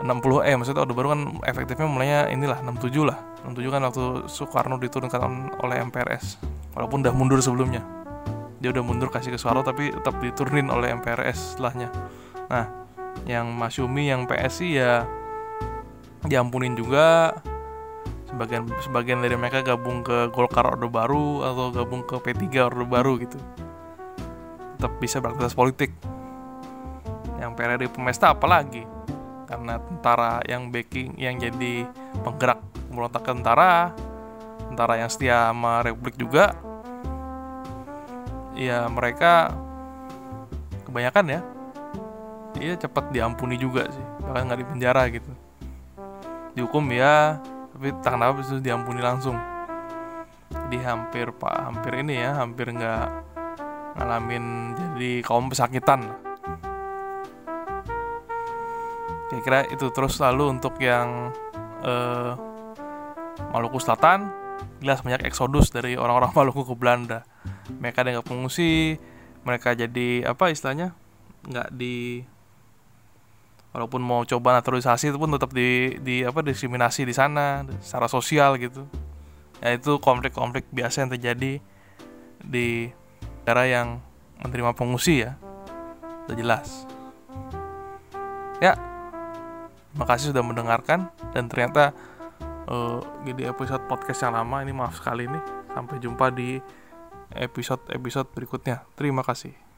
[0.00, 3.20] 65 60 eh maksudnya Orde Baru kan efektifnya mulainya inilah 67 lah.
[3.44, 6.40] 67 kan waktu Soekarno diturunkan oleh MPRS
[6.72, 7.84] walaupun udah mundur sebelumnya.
[8.64, 11.92] Dia udah mundur kasih ke Soeharto tapi tetap diturunin oleh MPRS setelahnya.
[12.48, 12.79] Nah
[13.28, 15.04] yang Masyumi yang PSI ya
[16.26, 17.36] diampunin juga.
[18.30, 23.18] Sebagian sebagian dari mereka gabung ke Golkar Orde Baru atau gabung ke P3 Orde Baru
[23.18, 23.38] gitu.
[24.78, 25.90] Tetap bisa beraktivitas politik.
[27.40, 28.84] Yang PRRI Pemesta apalagi
[29.50, 31.88] karena tentara yang backing yang jadi
[32.22, 33.90] penggerak pemberontak tentara
[34.70, 36.54] tentara yang setia sama Republik juga.
[38.54, 39.50] Ya mereka
[40.86, 41.40] kebanyakan ya
[42.60, 44.04] dia cepat diampuni juga sih.
[44.20, 45.32] Bahkan nggak di penjara gitu.
[46.52, 47.40] Dihukum ya.
[47.72, 49.40] Tapi tak kenapa itu diampuni langsung.
[50.52, 53.06] Jadi hampir pak hampir ini ya hampir nggak
[53.96, 56.04] ngalamin jadi kaum pesakitan.
[59.30, 61.30] Kira-kira itu terus lalu untuk yang
[61.86, 62.34] uh,
[63.54, 64.30] Maluku Selatan
[64.82, 67.24] jelas banyak eksodus dari orang-orang Maluku ke Belanda.
[67.70, 68.98] Mereka ada nggak pengungsi
[69.40, 70.92] mereka jadi apa istilahnya
[71.48, 72.20] nggak di
[73.70, 78.58] walaupun mau coba naturalisasi itu pun tetap di di apa diskriminasi di sana secara sosial
[78.58, 78.86] gitu.
[79.60, 81.52] Ya itu konflik-konflik biasa yang terjadi
[82.40, 82.90] di
[83.44, 83.88] daerah yang
[84.40, 85.36] menerima pengungsi ya.
[86.26, 86.68] Sudah jelas.
[88.58, 88.76] Ya
[89.98, 91.90] makasih sudah mendengarkan dan ternyata
[92.70, 95.42] uh, di episode podcast yang lama ini maaf sekali nih
[95.74, 96.62] sampai jumpa di
[97.34, 98.86] episode episode berikutnya.
[98.94, 99.69] Terima kasih